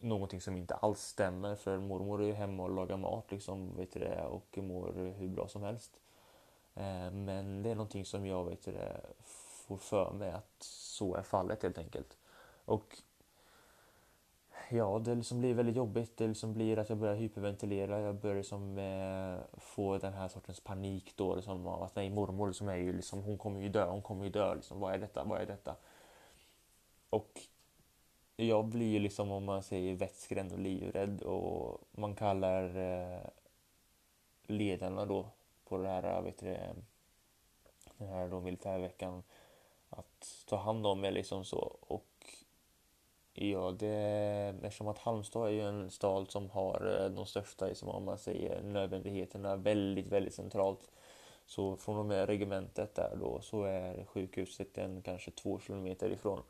Någonting 0.05 0.41
som 0.41 0.57
inte 0.57 0.75
alls 0.75 1.01
stämmer 1.01 1.55
för 1.57 1.79
mormor 1.79 2.23
är 2.23 2.27
ju 2.27 2.33
hemma 2.33 2.63
och 2.63 2.71
lagar 2.71 2.97
mat 2.97 3.33
liksom, 3.33 3.77
vet 3.77 3.93
du 3.93 4.01
det, 4.01 4.25
och 4.25 4.59
mår 4.59 5.15
hur 5.19 5.29
bra 5.29 5.49
som 5.49 5.63
helst. 5.63 6.01
Eh, 6.75 7.11
men 7.11 7.63
det 7.63 7.71
är 7.71 7.75
någonting 7.75 8.05
som 8.05 8.27
jag 8.27 8.45
vet 8.45 8.65
du 8.65 8.73
det, 8.73 9.01
får 9.67 9.77
för 9.77 10.13
mig 10.13 10.31
att 10.31 10.63
så 10.63 11.15
är 11.15 11.23
fallet 11.23 11.63
helt 11.63 11.79
enkelt. 11.79 12.19
Och 12.65 12.97
ja, 14.71 14.99
det 14.99 15.15
liksom 15.15 15.39
blir 15.39 15.55
väldigt 15.55 15.77
jobbigt. 15.77 16.17
Det 16.17 16.27
liksom 16.27 16.55
blir 16.55 16.79
att 16.79 16.89
jag 16.89 16.99
börjar 16.99 17.15
hyperventilera. 17.15 18.01
Jag 18.01 18.15
börjar 18.15 18.37
liksom, 18.37 18.79
eh, 18.79 19.59
få 19.61 19.99
den 19.99 20.13
här 20.13 20.29
sortens 20.29 20.61
panik 20.61 21.13
då. 21.17 21.35
Liksom, 21.35 21.67
av 21.67 21.83
att 21.83 21.97
nej, 21.97 22.11
mormor 22.11 22.47
liksom 22.47 22.69
är 22.69 22.77
ju 22.77 22.93
liksom, 22.93 23.23
hon 23.23 23.39
kommer 23.39 23.61
ju 23.61 23.69
dö, 23.69 23.87
hon 23.87 24.03
kommer 24.03 24.25
ju 24.25 24.31
dö. 24.31 24.55
Liksom, 24.55 24.81
vad 24.81 24.95
är 24.95 24.99
detta, 24.99 25.25
vad 25.25 25.41
är 25.41 25.47
detta? 25.47 25.77
Och 27.11 27.41
jag 28.37 28.65
blir 28.65 28.93
ju 28.93 28.99
liksom, 28.99 29.31
om 29.31 29.45
man 29.45 29.63
säger 29.63 29.95
vettskrämd 29.95 30.53
och 30.53 30.59
livrädd 30.59 31.23
och 31.23 31.81
man 31.91 32.15
kallar 32.15 32.77
eh, 32.77 33.21
ledarna 34.43 35.05
då 35.05 35.27
på 35.65 35.79
det 35.79 35.89
här, 35.89 36.23
vet 36.23 36.39
du, 36.39 36.57
den 37.99 38.09
här 38.09 38.29
då 38.29 38.41
militärveckan 38.41 39.23
att 39.91 40.45
ta 40.47 40.57
hand 40.57 40.87
om 40.87 41.01
mig 41.01 41.13
liksom 41.13 41.45
så. 41.45 41.77
Och 41.81 42.07
Ja, 43.37 43.71
det, 43.79 43.91
eftersom 44.63 44.89
att 44.89 44.99
Halmstad 44.99 45.49
är 45.49 45.53
ju 45.53 45.61
en 45.61 45.91
stad 45.91 46.31
som 46.31 46.51
har 46.51 47.01
eh, 47.01 47.11
de 47.11 47.27
största, 47.27 47.75
som 47.75 47.89
om 47.89 48.05
man 48.05 48.19
säger, 48.19 48.63
nödvändigheterna 48.63 49.57
väldigt, 49.57 50.07
väldigt 50.07 50.35
centralt. 50.35 50.91
Så 51.47 51.77
från 51.77 51.99
och 51.99 52.07
med 52.07 52.27
regementet 52.27 52.95
där 52.95 53.17
då 53.21 53.41
så 53.41 53.63
är 53.63 54.05
sjukhuset 54.05 54.79
en 54.79 55.03
kanske 55.03 55.31
två 55.31 55.59
kilometer 55.59 56.11
ifrån. 56.11 56.43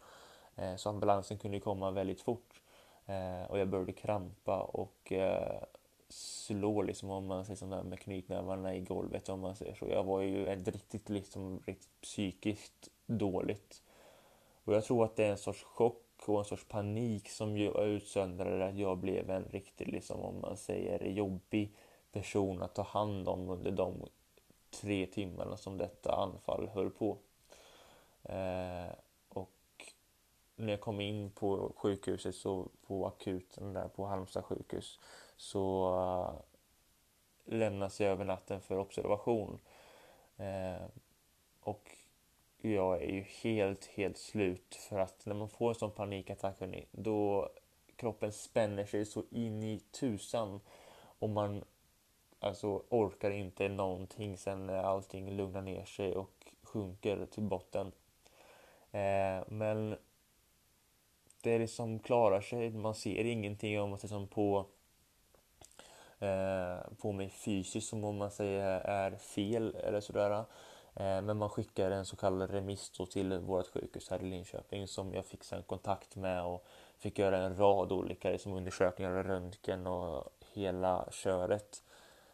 Eh, 0.56 0.76
så 0.76 0.88
ambulansen 0.88 1.38
kunde 1.38 1.60
komma 1.60 1.90
väldigt 1.90 2.20
fort. 2.20 2.60
Eh, 3.06 3.50
och 3.50 3.58
jag 3.58 3.68
började 3.68 3.92
krampa 3.92 4.60
och 4.60 5.12
eh, 5.12 5.62
slå 6.08 6.82
liksom 6.82 7.10
om 7.10 7.26
man 7.26 7.44
säger 7.44 7.56
sådär 7.56 7.82
med 7.82 8.00
knytnävarna 8.00 8.74
i 8.74 8.80
golvet 8.80 9.28
om 9.28 9.40
man 9.40 9.56
säger 9.56 9.74
så. 9.74 9.86
Jag 9.88 10.04
var 10.04 10.20
ju 10.20 10.46
ett 10.46 10.68
riktigt 10.68 11.08
liksom 11.08 11.62
riktigt 11.66 12.00
psykiskt 12.00 12.88
dåligt. 13.06 13.82
Och 14.64 14.74
jag 14.74 14.84
tror 14.84 15.04
att 15.04 15.16
det 15.16 15.24
är 15.24 15.30
en 15.30 15.38
sorts 15.38 15.62
chock 15.62 16.04
och 16.26 16.38
en 16.38 16.44
sorts 16.44 16.68
panik 16.68 17.28
som 17.28 17.56
utsöndrade 17.56 18.66
att 18.66 18.78
jag 18.78 18.98
blev 18.98 19.30
en 19.30 19.44
riktigt, 19.44 19.88
liksom, 19.88 20.20
om 20.20 20.40
man 20.40 20.56
säger, 20.56 21.04
jobbig 21.04 21.72
person 22.12 22.62
att 22.62 22.74
ta 22.74 22.82
hand 22.82 23.28
om 23.28 23.50
under 23.50 23.70
de 23.70 24.08
tre 24.70 25.06
timmarna 25.06 25.56
som 25.56 25.78
detta 25.78 26.14
anfall 26.14 26.68
höll 26.68 26.90
på. 26.90 27.18
Eh, 28.22 28.92
när 30.56 30.72
jag 30.72 30.80
kom 30.80 31.00
in 31.00 31.30
på 31.30 31.72
sjukhuset, 31.76 32.34
så 32.34 32.68
på 32.86 33.06
akuten 33.06 33.72
där 33.72 33.88
på 33.88 34.06
Halmstad 34.06 34.44
sjukhus, 34.44 35.00
så 35.36 35.94
uh, 35.94 36.40
lämnas 37.44 38.00
jag 38.00 38.10
över 38.10 38.24
natten 38.24 38.60
för 38.60 38.78
observation. 38.78 39.58
Uh, 40.40 40.86
och 41.60 41.96
jag 42.58 43.02
är 43.02 43.12
ju 43.12 43.20
helt, 43.20 43.86
helt 43.86 44.18
slut 44.18 44.74
för 44.74 44.98
att 44.98 45.26
när 45.26 45.34
man 45.34 45.48
får 45.48 45.68
en 45.68 45.74
sån 45.74 45.90
panikattack, 45.90 46.60
hörni, 46.60 46.86
då 46.90 47.50
kroppen 47.96 48.32
spänner 48.32 48.84
sig 48.84 49.04
så 49.04 49.22
in 49.30 49.62
i 49.62 49.78
tusan 49.78 50.60
och 51.18 51.28
man 51.28 51.64
alltså 52.40 52.82
orkar 52.88 53.30
inte 53.30 53.68
någonting 53.68 54.36
sen 54.36 54.66
när 54.66 54.82
allting 54.82 55.30
lugnar 55.30 55.62
ner 55.62 55.84
sig 55.84 56.16
och 56.16 56.52
sjunker 56.62 57.26
till 57.26 57.42
botten. 57.42 57.92
Eh, 58.90 59.44
men 59.48 59.96
det 61.44 61.58
liksom 61.58 61.98
klarar 61.98 62.40
sig, 62.40 62.70
man 62.70 62.94
ser 62.94 63.24
ingenting 63.24 63.80
om 63.80 63.90
man 63.90 63.98
ser 63.98 64.08
som 64.08 64.26
på 64.26 64.66
eh, 66.18 66.92
på 66.98 67.12
mig 67.12 67.30
fysiskt 67.30 67.88
som 67.88 68.04
om 68.04 68.16
man 68.16 68.30
säger 68.30 68.80
är 68.80 69.16
fel 69.16 69.74
eller 69.74 70.00
sådär. 70.00 70.44
Eh, 70.96 71.22
men 71.22 71.36
man 71.36 71.48
skickar 71.48 71.90
en 71.90 72.06
så 72.06 72.16
kallad 72.16 72.50
remiss 72.50 72.90
till 73.10 73.38
vårt 73.38 73.66
sjukhus 73.66 74.10
här 74.10 74.22
i 74.22 74.24
Linköping 74.24 74.88
som 74.88 75.14
jag 75.14 75.26
fick 75.26 75.44
sen 75.44 75.62
kontakt 75.62 76.16
med 76.16 76.44
och 76.44 76.66
fick 76.98 77.18
göra 77.18 77.38
en 77.38 77.56
rad 77.56 77.92
olika 77.92 78.30
liksom, 78.30 78.52
undersökningar 78.52 79.12
och 79.12 79.24
röntgen 79.24 79.86
och 79.86 80.24
hela 80.52 81.08
köret. 81.10 81.82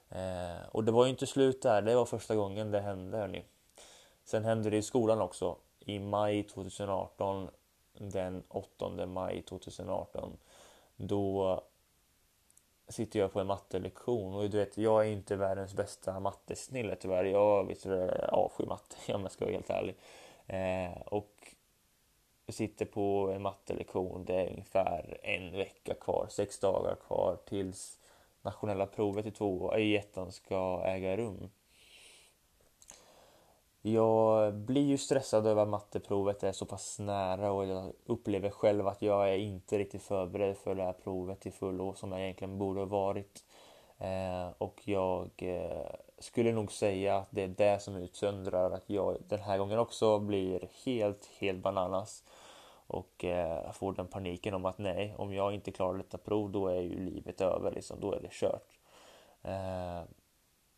Eh, 0.08 0.66
och 0.70 0.84
det 0.84 0.92
var 0.92 1.04
ju 1.04 1.10
inte 1.10 1.26
slut 1.26 1.62
där, 1.62 1.82
det 1.82 1.94
var 1.94 2.04
första 2.04 2.36
gången 2.36 2.70
det 2.70 2.80
hände 2.80 3.18
hörni. 3.18 3.44
Sen 4.24 4.44
hände 4.44 4.70
det 4.70 4.76
i 4.76 4.82
skolan 4.82 5.20
också. 5.20 5.56
I 5.78 5.98
maj 5.98 6.42
2018, 6.42 7.50
den 8.08 8.42
8 8.48 9.06
maj 9.06 9.42
2018, 9.42 10.38
då 10.96 11.60
sitter 12.88 13.18
jag 13.20 13.32
på 13.32 13.40
en 13.40 13.46
mattelektion 13.46 14.34
och 14.34 14.50
du 14.50 14.58
vet, 14.58 14.78
jag 14.78 15.06
är 15.06 15.10
inte 15.10 15.36
världens 15.36 15.74
bästa 15.74 16.20
mattesnille 16.20 16.96
tyvärr. 16.96 17.24
Jag 17.24 17.66
vet 17.66 17.86
eh, 17.86 18.28
avskyr 18.28 18.66
matte 18.66 18.96
om 19.14 19.22
jag 19.22 19.32
ska 19.32 19.44
vara 19.44 19.54
helt 19.54 19.70
ärlig. 19.70 19.96
Eh, 20.46 21.02
och 21.06 21.54
jag 22.46 22.54
sitter 22.54 22.84
på 22.84 23.32
en 23.34 23.42
mattelektion, 23.42 24.24
det 24.24 24.34
är 24.34 24.50
ungefär 24.50 25.18
en 25.22 25.52
vecka 25.52 25.94
kvar, 25.94 26.26
sex 26.30 26.58
dagar 26.58 26.96
kvar 27.06 27.38
tills 27.46 27.98
nationella 28.42 28.86
provet 28.86 29.26
i 29.26 29.30
två 29.30 29.78
i 29.78 29.96
ettan 29.96 30.32
ska 30.32 30.82
äga 30.84 31.16
rum. 31.16 31.50
Jag 33.82 34.54
blir 34.54 34.86
ju 34.86 34.98
stressad 34.98 35.46
över 35.46 35.62
att 35.62 35.68
matteprovet 35.68 36.42
är 36.42 36.52
så 36.52 36.66
pass 36.66 36.98
nära 36.98 37.52
och 37.52 37.66
jag 37.66 37.92
upplever 38.06 38.50
själv 38.50 38.86
att 38.86 39.02
jag 39.02 39.28
är 39.28 39.36
inte 39.36 39.78
riktigt 39.78 40.02
förberedd 40.02 40.56
för 40.56 40.74
det 40.74 40.82
här 40.82 40.92
provet 40.92 41.40
till 41.40 41.52
fullo 41.52 41.94
som 41.94 42.12
jag 42.12 42.20
egentligen 42.20 42.58
borde 42.58 42.80
ha 42.80 42.86
varit. 42.86 43.44
Eh, 43.98 44.48
och 44.58 44.80
jag 44.84 45.30
eh, 45.36 45.90
skulle 46.18 46.52
nog 46.52 46.72
säga 46.72 47.16
att 47.16 47.28
det 47.30 47.42
är 47.42 47.48
det 47.48 47.82
som 47.82 47.96
utsöndrar 47.96 48.70
att 48.70 48.90
jag 48.90 49.16
den 49.28 49.40
här 49.40 49.58
gången 49.58 49.78
också 49.78 50.18
blir 50.18 50.68
helt, 50.84 51.30
helt 51.38 51.62
bananas 51.62 52.24
och 52.86 53.24
eh, 53.24 53.72
får 53.72 53.92
den 53.92 54.06
paniken 54.06 54.54
om 54.54 54.64
att 54.64 54.78
nej, 54.78 55.14
om 55.18 55.34
jag 55.34 55.54
inte 55.54 55.72
klarar 55.72 55.98
detta 55.98 56.18
prov 56.18 56.50
då 56.50 56.68
är 56.68 56.80
ju 56.80 56.98
livet 56.98 57.40
över, 57.40 57.72
liksom, 57.72 58.00
då 58.00 58.12
är 58.12 58.20
det 58.20 58.32
kört. 58.32 58.78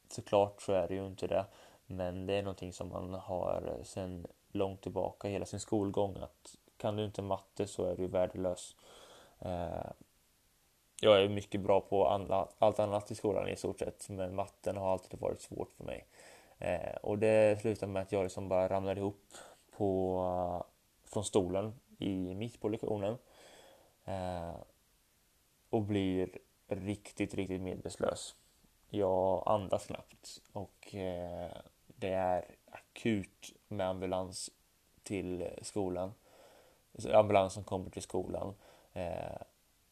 Såklart 0.09 0.63
så 0.63 0.73
är 0.73 0.89
det 0.89 0.95
ju 0.95 1.07
inte 1.07 1.27
det. 1.27 1.45
Men 1.93 2.27
det 2.27 2.35
är 2.35 2.43
någonting 2.43 2.73
som 2.73 2.89
man 2.89 3.15
har 3.15 3.75
eh, 3.79 3.85
sedan 3.85 4.27
långt 4.53 4.83
tillbaka 4.83 5.29
hela 5.29 5.47
sin 5.47 5.61
skolgång 5.61 6.17
att 6.21 6.57
kan 6.77 6.97
du 6.97 7.05
inte 7.05 7.23
matte 7.23 7.67
så 7.67 7.85
är 7.85 7.97
du 7.97 8.07
värdelös. 8.07 8.77
Eh, 9.39 9.91
jag 11.01 11.23
är 11.23 11.29
mycket 11.29 11.61
bra 11.61 11.81
på 11.81 12.07
allt 12.59 12.79
annat 12.79 13.11
i 13.11 13.15
skolan 13.15 13.49
i 13.49 13.57
stort 13.57 13.79
sett 13.79 14.09
men 14.09 14.35
matten 14.35 14.77
har 14.77 14.93
alltid 14.93 15.21
varit 15.21 15.41
svårt 15.41 15.73
för 15.73 15.85
mig. 15.85 16.07
Eh, 16.59 16.97
och 17.03 17.19
det 17.19 17.61
slutade 17.61 17.93
med 17.93 18.03
att 18.03 18.13
jag 18.13 18.23
liksom 18.23 18.49
bara 18.49 18.69
ramlade 18.69 19.01
ihop 19.01 19.35
på, 19.77 20.67
från 21.05 21.25
stolen 21.25 21.75
i 21.99 22.35
mitt 22.35 22.61
på 22.61 22.69
lektionen 22.69 23.19
och 25.71 25.83
blir 25.83 26.39
riktigt, 26.69 27.35
riktigt 27.35 27.61
medvetslös. 27.61 28.35
Jag 28.89 29.43
andas 29.47 29.87
knappt 29.87 30.41
och 30.53 30.95
det 32.03 32.13
är 32.13 32.45
akut 32.71 33.53
med 33.69 33.89
ambulans 33.89 34.51
till 35.03 35.49
skolan. 35.63 36.15
Ambulansen 37.13 37.65
kommer 37.65 37.91
till 37.91 38.03
skolan 38.03 38.55
eh, 38.93 39.43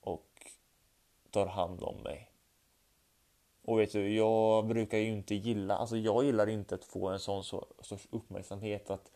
och 0.01 0.47
tar 1.31 1.47
hand 1.47 1.83
om 1.83 2.03
mig. 2.03 2.31
Och 3.63 3.81
vet 3.81 3.93
du, 3.93 4.15
jag 4.15 4.67
brukar 4.67 4.99
ju 4.99 5.07
inte 5.07 5.35
gilla, 5.35 5.77
alltså 5.77 5.97
jag 5.97 6.25
gillar 6.25 6.49
inte 6.49 6.75
att 6.75 6.85
få 6.85 7.09
en 7.09 7.21
sån 7.21 7.45
sorts 7.45 8.09
uppmärksamhet 8.11 8.91
att, 8.91 9.11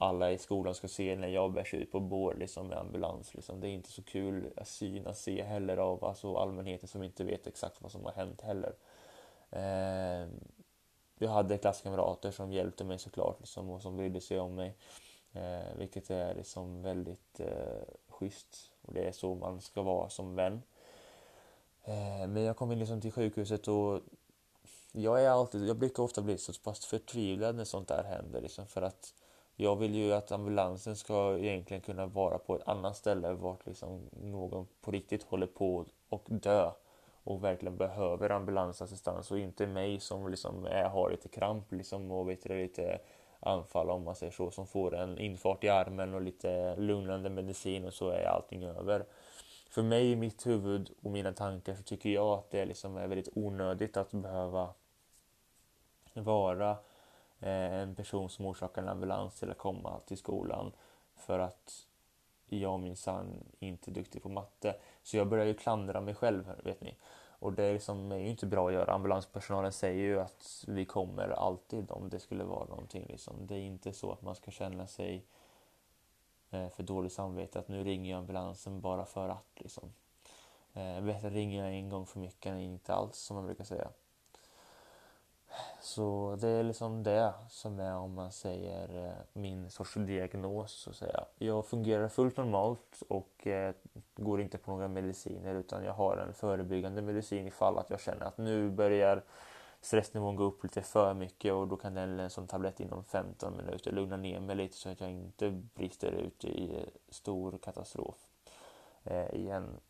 alla 0.00 0.32
i 0.32 0.38
skolan 0.38 0.74
ska 0.74 0.88
se 0.88 1.16
när 1.16 1.28
jag 1.28 1.52
bärs 1.52 1.74
ut 1.74 1.92
på 1.92 2.00
bår 2.00 2.34
liksom, 2.34 2.66
med 2.66 2.78
ambulans. 2.78 3.34
Liksom. 3.34 3.60
Det 3.60 3.68
är 3.68 3.70
inte 3.70 3.92
så 3.92 4.02
kul 4.02 4.52
att 4.56 4.68
syn 4.68 5.06
att 5.06 5.18
se 5.18 5.42
heller 5.42 5.76
av 5.76 6.04
alltså, 6.04 6.36
allmänheten 6.36 6.88
som 6.88 7.02
inte 7.02 7.24
vet 7.24 7.46
exakt 7.46 7.82
vad 7.82 7.92
som 7.92 8.04
har 8.04 8.12
hänt 8.12 8.40
heller. 8.40 8.74
Eh, 9.50 10.28
jag 11.18 11.30
hade 11.30 11.58
klasskamrater 11.58 12.30
som 12.30 12.52
hjälpte 12.52 12.84
mig 12.84 12.98
såklart 12.98 13.40
liksom, 13.40 13.70
och 13.70 13.82
som 13.82 13.96
brydde 13.96 14.20
sig 14.20 14.40
om 14.40 14.54
mig. 14.54 14.76
Eh, 15.32 15.76
vilket 15.76 16.10
är 16.10 16.34
liksom 16.34 16.82
väldigt 16.82 17.40
eh, 17.40 17.82
schysst 18.08 18.70
och 18.82 18.94
det 18.94 19.08
är 19.08 19.12
så 19.12 19.34
man 19.34 19.60
ska 19.60 19.82
vara 19.82 20.08
som 20.08 20.34
vän. 20.34 20.62
Eh, 21.84 22.26
men 22.28 22.42
jag 22.42 22.56
kom 22.56 22.72
in 22.72 22.78
liksom 22.78 23.00
till 23.00 23.12
sjukhuset 23.12 23.68
och 23.68 24.00
jag, 24.92 25.24
är 25.24 25.30
alltid, 25.30 25.68
jag 25.68 25.76
brukar 25.76 26.02
ofta 26.02 26.22
bli 26.22 26.38
så 26.38 26.52
pass 26.52 26.84
förtvivlad 26.84 27.54
när 27.54 27.64
sånt 27.64 27.88
där 27.88 28.04
händer. 28.04 28.40
Liksom, 28.40 28.66
för 28.66 28.82
att 28.82 29.14
jag 29.56 29.76
vill 29.76 29.94
ju 29.94 30.12
att 30.12 30.32
ambulansen 30.32 30.96
ska 30.96 31.38
egentligen 31.38 31.80
kunna 31.80 32.06
vara 32.06 32.38
på 32.38 32.56
ett 32.56 32.68
annat 32.68 32.96
ställe 32.96 33.32
vart 33.32 33.66
liksom 33.66 34.10
någon 34.22 34.66
på 34.80 34.90
riktigt 34.90 35.22
håller 35.22 35.46
på 35.46 35.84
och 36.08 36.24
dö 36.28 36.70
och 37.24 37.44
verkligen 37.44 37.76
behöver 37.76 38.30
ambulansassistans 38.30 39.30
och 39.30 39.38
inte 39.38 39.66
mig 39.66 40.00
som 40.00 40.28
liksom 40.28 40.66
är, 40.66 40.88
har 40.88 41.10
lite 41.10 41.28
kramp 41.28 41.72
liksom 41.72 42.10
och 42.10 42.28
vet 42.28 42.42
du, 42.42 42.58
lite 42.58 42.98
anfall 43.40 43.90
om 43.90 44.04
man 44.04 44.16
säger 44.16 44.32
så 44.32 44.50
som 44.50 44.66
får 44.66 44.94
en 44.94 45.18
infart 45.18 45.64
i 45.64 45.68
armen 45.68 46.14
och 46.14 46.22
lite 46.22 46.76
lugnande 46.76 47.30
medicin 47.30 47.84
och 47.84 47.94
så 47.94 48.08
är 48.08 48.24
allting 48.24 48.64
över. 48.64 49.04
För 49.70 49.82
mig 49.82 50.10
i 50.10 50.16
mitt 50.16 50.46
huvud 50.46 50.90
och 51.02 51.10
mina 51.10 51.32
tankar 51.32 51.74
så 51.74 51.82
tycker 51.82 52.10
jag 52.10 52.38
att 52.38 52.50
det 52.50 52.64
liksom 52.64 52.96
är 52.96 53.06
väldigt 53.06 53.28
onödigt 53.34 53.96
att 53.96 54.10
behöva 54.10 54.74
vara 56.14 56.70
eh, 57.40 57.72
en 57.72 57.94
person 57.94 58.30
som 58.30 58.46
orsakar 58.46 58.82
en 58.82 58.88
ambulans 58.88 59.34
till 59.38 59.50
att 59.50 59.58
komma 59.58 60.00
till 60.06 60.18
skolan 60.18 60.72
för 61.16 61.38
att 61.38 61.86
jag 62.46 62.80
minsann 62.80 63.44
inte 63.58 63.90
är 63.90 63.92
duktig 63.92 64.22
på 64.22 64.28
matte. 64.28 64.76
Så 65.08 65.16
jag 65.16 65.28
börjar 65.28 65.46
ju 65.46 65.54
klandra 65.54 66.00
mig 66.00 66.14
själv, 66.14 66.52
vet 66.64 66.80
ni. 66.80 66.94
Och 67.38 67.52
det 67.52 67.64
är, 67.64 67.72
liksom, 67.72 68.12
är 68.12 68.18
ju 68.18 68.28
inte 68.28 68.46
bra 68.46 68.68
att 68.68 68.74
göra. 68.74 68.92
Ambulanspersonalen 68.92 69.72
säger 69.72 70.02
ju 70.02 70.20
att 70.20 70.64
vi 70.68 70.84
kommer 70.84 71.28
alltid 71.28 71.90
om 71.90 72.08
det 72.08 72.20
skulle 72.20 72.44
vara 72.44 72.64
någonting. 72.64 73.06
Liksom. 73.08 73.46
Det 73.46 73.54
är 73.54 73.60
inte 73.60 73.92
så 73.92 74.12
att 74.12 74.22
man 74.22 74.34
ska 74.34 74.50
känna 74.50 74.86
sig 74.86 75.24
eh, 76.50 76.68
för 76.68 76.82
dåligt 76.82 77.12
samvete 77.12 77.58
att 77.58 77.68
nu 77.68 77.84
ringer 77.84 78.10
jag 78.10 78.18
ambulansen 78.18 78.80
bara 78.80 79.04
för 79.04 79.28
att. 79.28 79.52
Liksom. 79.56 79.92
Eh, 80.72 81.00
bättre 81.00 81.30
ringer 81.30 81.64
jag 81.64 81.74
en 81.74 81.88
gång 81.88 82.06
för 82.06 82.18
mycket 82.18 82.46
än 82.46 82.60
inte 82.60 82.94
alls 82.94 83.16
som 83.16 83.36
man 83.36 83.46
brukar 83.46 83.64
säga. 83.64 83.88
Så 85.80 86.36
det 86.40 86.48
är 86.48 86.62
liksom 86.62 87.02
det 87.02 87.32
som 87.48 87.80
är 87.80 87.96
om 87.96 88.14
man 88.14 88.32
säger 88.32 89.06
eh, 89.06 89.12
min 89.32 89.70
sorts 89.70 89.94
diagnos 89.94 90.72
så 90.72 90.90
att 90.90 90.96
säga. 90.96 91.24
Jag 91.38 91.66
fungerar 91.66 92.08
fullt 92.08 92.36
normalt 92.36 93.02
och 93.08 93.46
eh, 93.46 93.74
går 94.16 94.40
inte 94.40 94.58
på 94.58 94.70
några 94.70 94.88
mediciner 94.88 95.54
utan 95.54 95.84
jag 95.84 95.92
har 95.92 96.16
en 96.16 96.34
förebyggande 96.34 97.02
medicin 97.02 97.46
ifall 97.46 97.78
att 97.78 97.90
jag 97.90 98.00
känner 98.00 98.26
att 98.26 98.38
nu 98.38 98.70
börjar 98.70 99.22
stressnivån 99.80 100.36
gå 100.36 100.44
upp 100.44 100.62
lite 100.62 100.82
för 100.82 101.14
mycket 101.14 101.52
och 101.52 101.68
då 101.68 101.76
kan 101.76 101.94
den 101.94 102.18
eh, 102.18 102.24
en 102.24 102.30
sån 102.30 102.46
tablett 102.46 102.80
inom 102.80 103.04
15 103.04 103.56
minuter 103.56 103.92
lugna 103.92 104.16
ner 104.16 104.40
mig 104.40 104.56
lite 104.56 104.76
så 104.76 104.88
att 104.88 105.00
jag 105.00 105.10
inte 105.10 105.50
brister 105.50 106.12
ut 106.12 106.44
i 106.44 106.86
stor 107.08 107.58
katastrof 107.62 108.16
eh, 109.04 109.34
igen. 109.34 109.80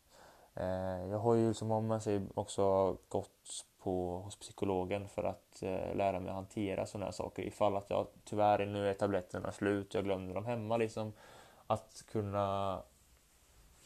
Eh, 0.59 1.09
jag 1.09 1.19
har 1.19 1.35
ju 1.35 1.53
som 1.53 1.71
om 1.71 1.87
man 1.87 2.01
säger 2.01 2.21
också 2.33 2.97
gått 3.07 3.65
på, 3.79 4.17
hos 4.17 4.39
psykologen 4.39 5.07
för 5.07 5.23
att 5.23 5.63
eh, 5.63 5.95
lära 5.95 6.19
mig 6.19 6.29
att 6.29 6.35
hantera 6.35 6.85
sådana 6.85 7.05
här 7.05 7.11
saker. 7.11 7.43
Ifall 7.43 7.75
att 7.75 7.89
jag 7.89 8.07
tyvärr 8.23 8.65
nu 8.65 8.89
är 8.89 8.93
tabletterna 8.93 9.51
slut, 9.51 9.93
jag 9.93 10.03
glömde 10.03 10.33
dem 10.33 10.45
hemma 10.45 10.77
liksom. 10.77 11.13
Att 11.67 12.03
kunna 12.11 12.81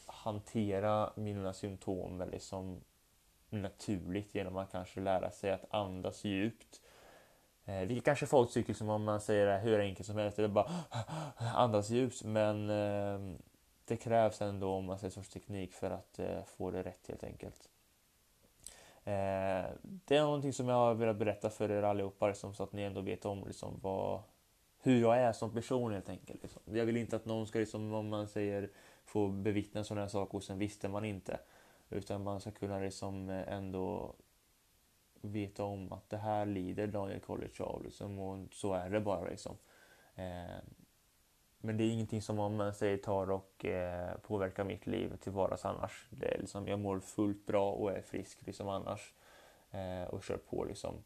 hantera 0.06 1.12
mina 1.16 1.52
symptom 1.52 2.24
liksom 2.32 2.80
naturligt 3.50 4.34
genom 4.34 4.56
att 4.56 4.72
kanske 4.72 5.00
lära 5.00 5.30
sig 5.30 5.50
att 5.50 5.64
andas 5.70 6.24
djupt. 6.24 6.80
Eh, 7.64 7.80
vilket 7.80 8.04
kanske 8.04 8.26
folk 8.26 8.52
tycker 8.52 8.74
som 8.74 8.88
om 8.88 9.04
man 9.04 9.20
säger 9.20 9.46
det 9.46 9.58
hur 9.58 9.80
enkelt 9.80 10.06
som 10.06 10.16
helst, 10.16 10.36
det 10.36 10.44
är 10.44 10.48
bara 10.48 10.70
andas 11.54 11.90
djupt. 11.90 12.24
Men 12.24 12.70
eh, 12.70 13.36
det 13.84 13.96
krävs 13.96 14.42
ändå 14.42 14.70
om 14.70 14.84
man 14.84 14.98
säger 14.98 15.10
sorts 15.10 15.28
teknik 15.28 15.72
för 15.72 15.90
att 15.90 16.18
eh, 16.18 16.44
få 16.44 16.70
det 16.70 16.82
rätt 16.82 17.06
helt 17.08 17.24
enkelt. 17.24 17.68
Eh, 19.04 19.70
det 19.80 20.16
är 20.16 20.22
någonting 20.22 20.52
som 20.52 20.68
jag 20.68 20.76
har 20.76 20.94
velat 20.94 21.16
berätta 21.16 21.50
för 21.50 21.70
er 21.70 21.82
allihopa 21.82 22.28
liksom, 22.28 22.54
så 22.54 22.62
att 22.62 22.72
ni 22.72 22.82
ändå 22.82 23.00
vet 23.00 23.24
om 23.24 23.44
liksom, 23.46 23.80
vad, 23.82 24.22
hur 24.82 25.00
jag 25.00 25.18
är 25.18 25.32
som 25.32 25.52
person 25.52 25.92
helt 25.92 26.08
enkelt. 26.08 26.42
Liksom. 26.42 26.62
Jag 26.64 26.84
vill 26.84 26.96
inte 26.96 27.16
att 27.16 27.24
någon 27.24 27.46
ska, 27.46 27.58
liksom, 27.58 27.94
om 27.94 28.08
man 28.08 28.28
säger, 28.28 28.70
få 29.04 29.28
bevittna 29.28 29.84
sådana 29.84 30.00
här 30.00 30.08
saker 30.08 30.36
och 30.38 30.44
sen 30.44 30.58
visste 30.58 30.88
man 30.88 31.04
inte. 31.04 31.40
Utan 31.90 32.22
man 32.22 32.40
ska 32.40 32.50
kunna 32.50 32.78
liksom 32.78 33.28
ändå 33.28 34.14
veta 35.20 35.64
om 35.64 35.92
att 35.92 36.10
det 36.10 36.16
här 36.16 36.46
lider 36.46 36.86
Daniel 36.86 37.20
College 37.20 37.64
av 37.64 37.84
liksom, 37.84 38.18
och 38.18 38.54
så 38.54 38.72
är 38.72 38.90
det 38.90 39.00
bara. 39.00 39.28
Liksom. 39.28 39.56
Eh, 40.14 40.58
men 41.64 41.76
det 41.76 41.84
är 41.84 41.90
ingenting 41.90 42.22
som 42.22 42.38
om 42.38 42.56
man 42.56 42.74
säger 42.74 42.96
tar 42.96 43.30
och 43.30 43.64
eh, 43.64 44.16
påverkar 44.16 44.64
mitt 44.64 44.86
liv 44.86 45.16
till 45.16 45.32
vardags 45.32 45.64
annars. 45.64 46.06
Det 46.10 46.34
är 46.34 46.38
liksom, 46.38 46.68
jag 46.68 46.78
mår 46.78 47.00
fullt 47.00 47.46
bra 47.46 47.72
och 47.72 47.92
är 47.92 48.02
frisk 48.02 48.46
liksom 48.46 48.68
annars. 48.68 49.14
Eh, 49.70 50.08
och 50.08 50.24
kör 50.24 50.36
på 50.36 50.64
liksom. 50.64 51.04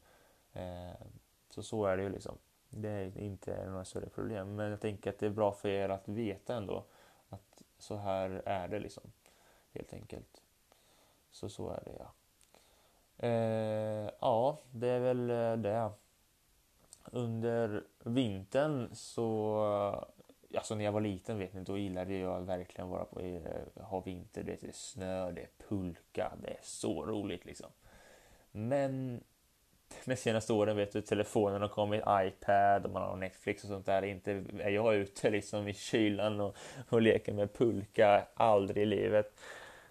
Eh, 0.52 1.06
så 1.50 1.62
så 1.62 1.84
är 1.86 1.96
det 1.96 2.02
ju 2.02 2.08
liksom. 2.08 2.38
Det 2.68 2.88
är 2.88 3.18
inte 3.18 3.70
några 3.70 3.84
större 3.84 4.08
problem. 4.08 4.54
Men 4.54 4.70
jag 4.70 4.80
tänker 4.80 5.10
att 5.10 5.18
det 5.18 5.26
är 5.26 5.30
bra 5.30 5.52
för 5.52 5.68
er 5.68 5.88
att 5.88 6.08
veta 6.08 6.56
ändå 6.56 6.84
att 7.28 7.62
så 7.78 7.96
här 7.96 8.42
är 8.46 8.68
det 8.68 8.78
liksom. 8.78 9.12
Helt 9.72 9.92
enkelt. 9.92 10.42
Så 11.30 11.48
så 11.48 11.70
är 11.70 11.82
det 11.84 11.96
ja. 11.98 12.12
Eh, 13.28 14.10
ja, 14.20 14.58
det 14.70 14.88
är 14.88 15.00
väl 15.00 15.30
eh, 15.30 15.56
det. 15.56 15.90
Under 17.04 17.84
vintern 18.04 18.88
så 18.94 20.08
Alltså 20.54 20.74
när 20.74 20.84
jag 20.84 20.92
var 20.92 21.00
liten 21.00 21.38
vet 21.38 21.54
ni, 21.54 21.61
då 21.61 21.78
gillade 21.78 22.14
jag 22.14 22.40
verkligen 22.40 22.87
att 22.87 22.92
vara 22.92 23.04
på, 23.04 23.20
eh, 23.20 23.82
ha 23.84 24.00
vinter. 24.00 24.42
Det 24.42 24.62
är 24.62 24.72
snö, 24.72 25.32
det 25.32 25.40
är 25.40 25.48
pulka, 25.68 26.32
det 26.42 26.48
är 26.48 26.58
så 26.62 27.06
roligt 27.06 27.44
liksom. 27.44 27.70
Men 28.50 29.20
de 30.04 30.16
senaste 30.16 30.52
åren 30.52 30.76
vet 30.76 30.92
du, 30.92 31.00
telefonen 31.00 31.62
har 31.62 31.68
kommit, 31.68 32.02
iPad 32.08 32.87
och 32.87 32.92
man 32.92 33.02
har 33.02 33.16
Netflix 33.16 33.62
och 33.62 33.68
sånt 33.68 33.87
där. 33.87 34.02
Inte 34.02 34.44
är 34.58 34.70
jag 34.70 34.94
ute 34.94 35.30
liksom 35.30 35.68
i 35.68 35.74
kylan 35.74 36.40
och, 36.40 36.56
och 36.88 37.02
leker 37.02 37.32
med 37.32 37.54
pulka, 37.54 38.26
aldrig 38.34 38.82
i 38.82 38.87
livet. 38.87 39.40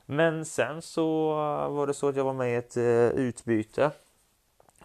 Men 0.06 0.46
sen 0.46 0.82
så 0.82 1.34
var 1.70 1.88
det 1.88 1.94
så 1.94 2.08
att 2.08 2.16
jag 2.16 2.24
var 2.24 2.34
med 2.34 2.52
i 2.52 2.56
ett 2.56 2.78
eh, 2.78 2.84
utbyte 3.10 3.92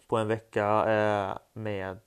på 0.06 0.16
en 0.16 0.28
vecka 0.28 0.92
eh, 0.92 1.38
med 1.52 1.98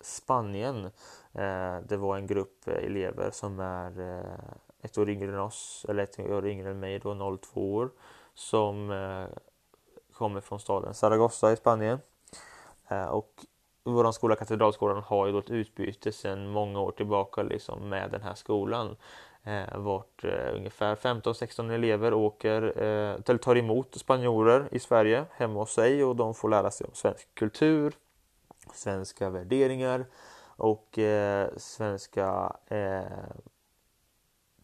Spanien 0.00 0.84
eh, 1.32 1.78
det 1.88 1.96
var 1.96 2.16
en 2.16 2.26
grupp 2.26 2.68
eh, 2.68 2.74
elever 2.74 3.30
som 3.30 3.60
är 3.60 4.00
eh, 4.00 4.54
ett 4.82 4.98
år 4.98 5.10
yngre 5.10 5.32
än 5.32 5.40
oss, 5.40 5.86
eller 5.88 6.02
ett 6.02 6.20
år 6.20 6.46
yngre 6.46 6.70
än 6.70 6.80
mig 6.80 6.98
då, 6.98 7.38
02 7.42 7.74
år, 7.74 7.90
som 8.34 8.88
kommer 10.12 10.40
från 10.40 10.60
staden 10.60 10.94
Zaragoza 10.94 11.52
i 11.52 11.56
Spanien. 11.56 11.98
Och 13.10 13.46
vår 13.84 14.12
skola, 14.12 14.36
Katedralskolan, 14.36 15.02
har 15.02 15.26
ju 15.26 15.32
då 15.32 15.38
ett 15.38 15.50
utbyte 15.50 16.12
sedan 16.12 16.48
många 16.48 16.80
år 16.80 16.92
tillbaka 16.92 17.42
liksom 17.42 17.88
med 17.88 18.10
den 18.10 18.22
här 18.22 18.34
skolan. 18.34 18.96
Eh, 19.42 19.78
vart 19.78 20.24
eh, 20.24 20.54
ungefär 20.54 20.94
15-16 20.94 21.72
elever 21.72 22.14
åker, 22.14 22.82
eh, 22.82 23.36
tar 23.36 23.56
emot 23.56 23.94
spanjorer 23.94 24.68
i 24.70 24.78
Sverige 24.78 25.24
hemma 25.30 25.60
hos 25.60 25.72
sig 25.72 26.04
och 26.04 26.16
de 26.16 26.34
får 26.34 26.48
lära 26.48 26.70
sig 26.70 26.86
om 26.86 26.94
svensk 26.94 27.34
kultur, 27.34 27.92
svenska 28.74 29.30
värderingar 29.30 30.06
och 30.56 30.98
eh, 30.98 31.50
svenska 31.56 32.56
eh, 32.66 33.02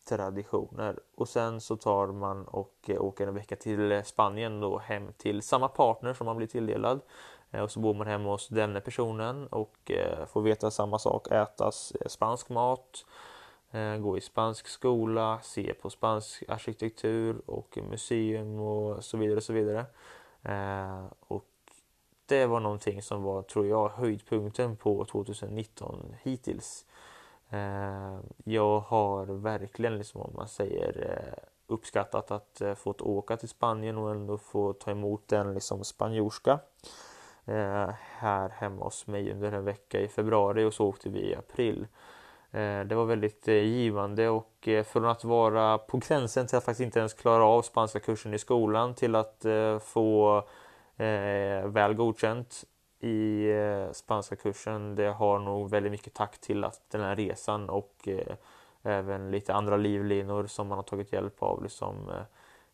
traditioner. 0.09 1.01
Och 1.15 1.29
sen 1.29 1.61
så 1.61 1.77
tar 1.77 2.07
man 2.07 2.45
och 2.45 2.75
eh, 2.87 3.03
åker 3.03 3.27
en 3.27 3.35
vecka 3.35 3.57
till 3.57 4.03
Spanien 4.05 4.61
då 4.61 4.79
hem 4.79 5.13
till 5.17 5.43
samma 5.43 5.69
partner 5.69 6.15
som 6.15 6.27
man 6.27 6.37
blir 6.37 6.47
tilldelad. 6.47 7.01
Eh, 7.51 7.63
och 7.63 7.71
så 7.71 7.81
bor 7.81 7.95
man 7.95 8.07
hemma 8.07 8.31
hos 8.31 8.49
denna 8.49 8.81
personen 8.81 9.47
och 9.47 9.91
eh, 9.91 10.27
får 10.27 10.43
veta 10.43 10.71
samma 10.71 10.99
sak, 10.99 11.31
äta 11.31 11.65
eh, 11.65 12.07
spansk 12.07 12.49
mat, 12.49 13.05
gå 14.01 14.19
i 14.19 14.21
spansk 14.21 14.69
skola, 14.69 15.41
se 15.43 15.75
på 15.75 15.91
spansk 15.91 16.43
arkitektur 16.49 17.43
och 17.47 17.79
museum 17.91 18.61
och 18.61 19.05
så 19.05 19.17
vidare. 19.17 19.37
Och 19.37 19.43
så 19.43 19.53
vidare. 19.53 19.85
Och 21.21 21.45
det 22.27 22.47
var 22.47 22.61
någonting 22.61 23.03
som 23.03 23.23
var, 23.23 23.43
tror 23.43 23.67
jag, 23.67 23.89
höjdpunkten 23.89 24.77
på 24.77 25.05
2019 25.05 26.15
hittills. 26.23 26.85
Eh, 27.51 28.19
jag 28.45 28.81
har 28.81 29.27
verkligen, 29.27 29.99
liksom, 29.99 30.21
om 30.21 30.33
man 30.37 30.49
säger, 30.49 31.11
eh, 31.11 31.45
uppskattat 31.67 32.31
att 32.31 32.59
få 32.59 32.75
fått 32.75 33.01
åka 33.01 33.37
till 33.37 33.49
Spanien 33.49 33.99
och 33.99 34.11
ändå 34.11 34.39
få 34.39 34.73
ta 34.73 34.91
emot 34.91 35.33
en 35.33 35.55
liksom, 35.55 35.85
spanjorska 35.85 36.61
här 38.19 38.49
hemma 38.49 38.85
hos 38.85 39.07
mig 39.07 39.33
under 39.33 39.53
en 39.53 39.65
vecka 39.65 40.01
i 40.01 40.09
februari 40.09 40.65
och 40.65 40.75
så 40.75 40.87
åkte 40.87 41.09
vi 41.09 41.31
i 41.31 41.35
april. 41.35 41.87
Det 42.87 42.95
var 42.95 43.05
väldigt 43.05 43.47
givande 43.47 44.29
och 44.29 44.69
från 44.85 45.05
att 45.05 45.25
vara 45.25 45.79
på 45.79 45.99
gränsen 45.99 46.47
till 46.47 46.59
att 46.59 46.65
faktiskt 46.65 46.85
inte 46.85 46.99
ens 46.99 47.15
klara 47.15 47.45
av 47.45 47.63
spanska 47.63 48.01
kursen 48.01 48.35
i 48.35 48.39
skolan 48.39 48.95
till 48.95 49.15
att 49.15 49.47
få 49.83 50.43
Eh, 50.97 51.67
väl 51.67 51.95
godkänt 51.95 52.65
i 53.01 53.51
eh, 53.51 53.93
spanska 53.93 54.37
kursen. 54.37 54.95
Det 54.95 55.13
har 55.13 55.39
nog 55.39 55.71
väldigt 55.71 55.93
mycket 55.93 56.15
tack 56.15 56.39
till 56.39 56.65
att 56.65 56.81
den 56.91 57.01
här 57.01 57.17
resan 57.17 57.71
och 57.71 58.09
eh, 58.09 58.37
även 58.83 59.31
lite 59.31 59.55
andra 59.55 59.77
livlinor 59.77 60.47
som 60.47 60.69
man 60.69 60.79
har 60.79 60.83
tagit 60.83 61.13
hjälp 61.13 61.43
av 61.43 61.63
liksom, 61.63 62.11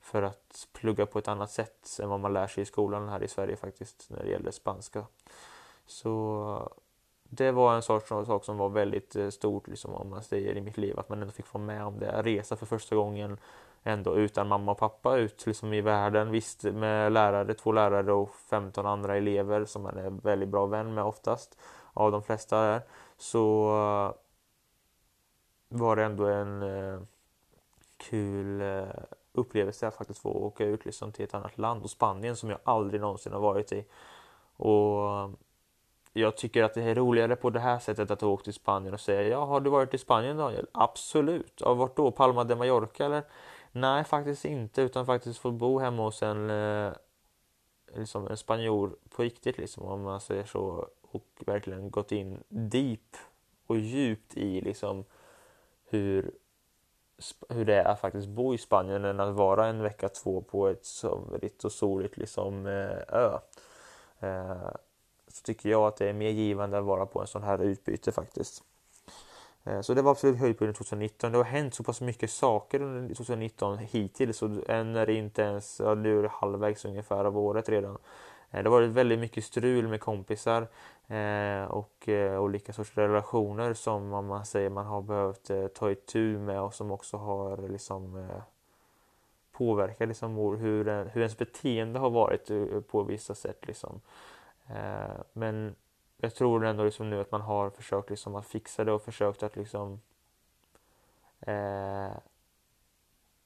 för 0.00 0.22
att 0.22 0.68
plugga 0.72 1.06
på 1.06 1.18
ett 1.18 1.28
annat 1.28 1.50
sätt 1.50 1.98
än 2.02 2.08
vad 2.08 2.20
man 2.20 2.32
lär 2.32 2.46
sig 2.46 2.62
i 2.62 2.66
skolan 2.66 3.08
här 3.08 3.22
i 3.22 3.28
Sverige 3.28 3.56
faktiskt 3.56 4.10
när 4.10 4.22
det 4.22 4.30
gäller 4.30 4.50
spanska. 4.50 5.06
Så 5.86 6.72
det 7.24 7.50
var 7.50 7.74
en 7.74 7.82
sorts 7.82 8.08
sak 8.08 8.44
som 8.44 8.56
var 8.56 8.68
väldigt 8.68 9.16
stort 9.30 9.68
liksom, 9.68 9.94
om 9.94 10.10
man 10.10 10.22
säger 10.22 10.56
i 10.56 10.60
mitt 10.60 10.76
liv 10.76 10.98
att 10.98 11.08
man 11.08 11.22
ändå 11.22 11.32
fick 11.32 11.52
vara 11.52 11.64
med 11.64 11.84
om 11.84 11.98
det. 11.98 12.22
Resa 12.22 12.56
för 12.56 12.66
första 12.66 12.96
gången 12.96 13.38
ändå 13.82 14.16
utan 14.16 14.48
mamma 14.48 14.72
och 14.72 14.78
pappa 14.78 15.16
ut 15.16 15.46
liksom, 15.46 15.72
i 15.72 15.80
världen. 15.80 16.30
Visst 16.30 16.62
med 16.62 17.12
lärare, 17.12 17.54
två 17.54 17.72
lärare 17.72 18.12
och 18.12 18.34
15 18.34 18.86
andra 18.86 19.16
elever 19.16 19.64
som 19.64 19.82
man 19.82 19.98
är 19.98 20.10
väldigt 20.10 20.48
bra 20.48 20.66
vän 20.66 20.94
med 20.94 21.04
oftast 21.04 21.58
av 21.92 22.12
de 22.12 22.22
flesta 22.22 22.62
där. 22.62 22.82
Så 23.16 23.70
eh, 23.70 24.14
var 25.68 25.96
det 25.96 26.04
ändå 26.04 26.26
en 26.26 26.62
eh, 26.62 27.00
kul 27.96 28.60
eh, 28.60 28.84
upplevelse 29.32 29.88
att 29.88 29.94
faktiskt 29.94 30.22
få 30.22 30.28
åka 30.28 30.64
ut 30.64 30.84
liksom, 30.84 31.12
till 31.12 31.24
ett 31.24 31.34
annat 31.34 31.58
land 31.58 31.82
och 31.82 31.90
Spanien 31.90 32.36
som 32.36 32.50
jag 32.50 32.58
aldrig 32.64 33.00
någonsin 33.00 33.32
har 33.32 33.40
varit 33.40 33.72
i. 33.72 33.84
Och 34.56 35.30
jag 36.12 36.36
tycker 36.36 36.62
att 36.62 36.74
det 36.74 36.82
är 36.82 36.94
roligare 36.94 37.36
på 37.36 37.50
det 37.50 37.60
här 37.60 37.78
sättet 37.78 38.10
att 38.10 38.22
åka 38.22 38.44
till 38.44 38.52
Spanien 38.52 38.94
och 38.94 39.00
säga 39.00 39.28
ja, 39.28 39.44
har 39.44 39.60
du 39.60 39.70
varit 39.70 39.94
i 39.94 39.98
Spanien 39.98 40.36
Daniel? 40.36 40.66
Absolut. 40.72 41.60
Ja, 41.60 41.74
vart 41.74 41.96
då? 41.96 42.10
Palma 42.10 42.44
de 42.44 42.54
Mallorca 42.54 43.04
eller? 43.04 43.22
Nej, 43.72 44.04
faktiskt 44.04 44.44
inte, 44.44 44.82
utan 44.82 45.06
faktiskt 45.06 45.38
få 45.38 45.50
bo 45.50 45.78
hemma 45.78 46.02
hos 46.02 46.22
en, 46.22 46.50
eh, 46.50 46.92
liksom 47.94 48.26
en 48.26 48.36
spanjor 48.36 48.96
på 49.10 49.22
riktigt, 49.22 49.58
liksom, 49.58 49.82
om 49.84 50.02
man 50.02 50.20
säger 50.20 50.44
så, 50.44 50.88
och 51.00 51.26
verkligen 51.46 51.90
gått 51.90 52.12
in 52.12 52.42
deep 52.48 53.16
och 53.66 53.78
djupt 53.78 54.36
i 54.36 54.60
liksom 54.60 55.04
hur, 55.84 56.34
hur 57.48 57.64
det 57.64 57.74
är 57.74 57.84
att 57.84 58.00
faktiskt 58.00 58.28
bo 58.28 58.54
i 58.54 58.58
Spanien 58.58 59.04
än 59.04 59.20
att 59.20 59.34
vara 59.34 59.66
en 59.66 59.82
vecka, 59.82 60.08
två 60.08 60.42
på 60.42 60.68
ett 60.68 60.84
somrigt 60.84 61.64
och 61.64 61.72
soligt 61.72 62.16
liksom, 62.16 62.66
eh, 62.66 63.14
ö. 63.16 63.38
Eh, 64.20 64.70
så 65.28 65.42
tycker 65.42 65.68
jag 65.68 65.86
att 65.86 65.96
det 65.96 66.08
är 66.08 66.12
mer 66.12 66.30
givande 66.30 66.78
att 66.78 66.84
vara 66.84 67.06
på 67.06 67.20
en 67.20 67.26
sån 67.26 67.42
här 67.42 67.58
utbyte 67.62 68.12
faktiskt. 68.12 68.64
Eh, 69.64 69.80
så 69.80 69.94
det 69.94 70.02
var 70.02 70.10
absolut 70.10 70.38
höjdpunkten 70.38 70.74
2019. 70.74 71.32
Det 71.32 71.38
har 71.38 71.44
hänt 71.44 71.74
så 71.74 71.82
pass 71.82 72.00
mycket 72.00 72.30
saker 72.30 72.82
under 72.82 73.14
2019 73.14 73.78
hittills 73.78 74.36
så 74.36 74.62
än 74.68 74.96
är 74.96 75.06
det 75.06 75.14
inte 75.14 75.42
ens, 75.42 75.80
ja, 75.84 75.94
nu 75.94 76.18
är 76.18 76.22
det 76.22 76.28
halvvägs 76.28 76.84
ungefär 76.84 77.24
av 77.24 77.38
året 77.38 77.68
redan. 77.68 77.98
Eh, 78.50 78.62
det 78.62 78.70
har 78.70 78.76
varit 78.76 78.90
väldigt 78.90 79.18
mycket 79.18 79.44
strul 79.44 79.88
med 79.88 80.00
kompisar 80.00 80.68
eh, 81.06 81.64
och 81.64 82.08
olika 82.38 82.72
sorts 82.72 82.96
relationer 82.96 83.74
som 83.74 84.08
man 84.08 84.46
säger 84.46 84.70
man 84.70 84.86
har 84.86 85.02
behövt 85.02 85.74
ta 85.74 85.90
itu 85.90 86.38
med 86.38 86.60
och 86.60 86.74
som 86.74 86.90
också 86.90 87.16
har 87.16 87.68
liksom 87.68 88.28
påverkat 89.52 90.08
liksom 90.08 90.36
hur, 90.36 90.84
hur 91.08 91.18
ens 91.18 91.38
beteende 91.38 91.98
har 91.98 92.10
varit 92.10 92.50
på 92.88 93.02
vissa 93.02 93.34
sätt. 93.34 93.66
Liksom. 93.66 94.00
Men 95.32 95.74
jag 96.22 96.34
tror 96.34 96.66
ändå 96.66 96.84
liksom 96.84 97.10
nu 97.10 97.20
att 97.20 97.30
man 97.30 97.40
har 97.40 97.70
försökt 97.70 98.10
liksom 98.10 98.34
att 98.34 98.46
fixa 98.46 98.84
det 98.84 98.92
och 98.92 99.02
försökt 99.02 99.42
att 99.42 99.56
liksom 99.56 100.00
eh, 101.40 102.12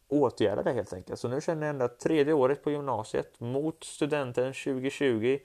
åtgärda 0.08 0.62
det 0.62 0.72
helt 0.72 0.92
enkelt. 0.92 1.20
Så 1.20 1.28
nu 1.28 1.40
känner 1.40 1.66
jag 1.66 1.70
ändå 1.70 1.84
att 1.84 2.00
tredje 2.00 2.32
året 2.32 2.64
på 2.64 2.70
gymnasiet 2.70 3.40
mot 3.40 3.84
studenten 3.84 4.52
2020 4.52 5.38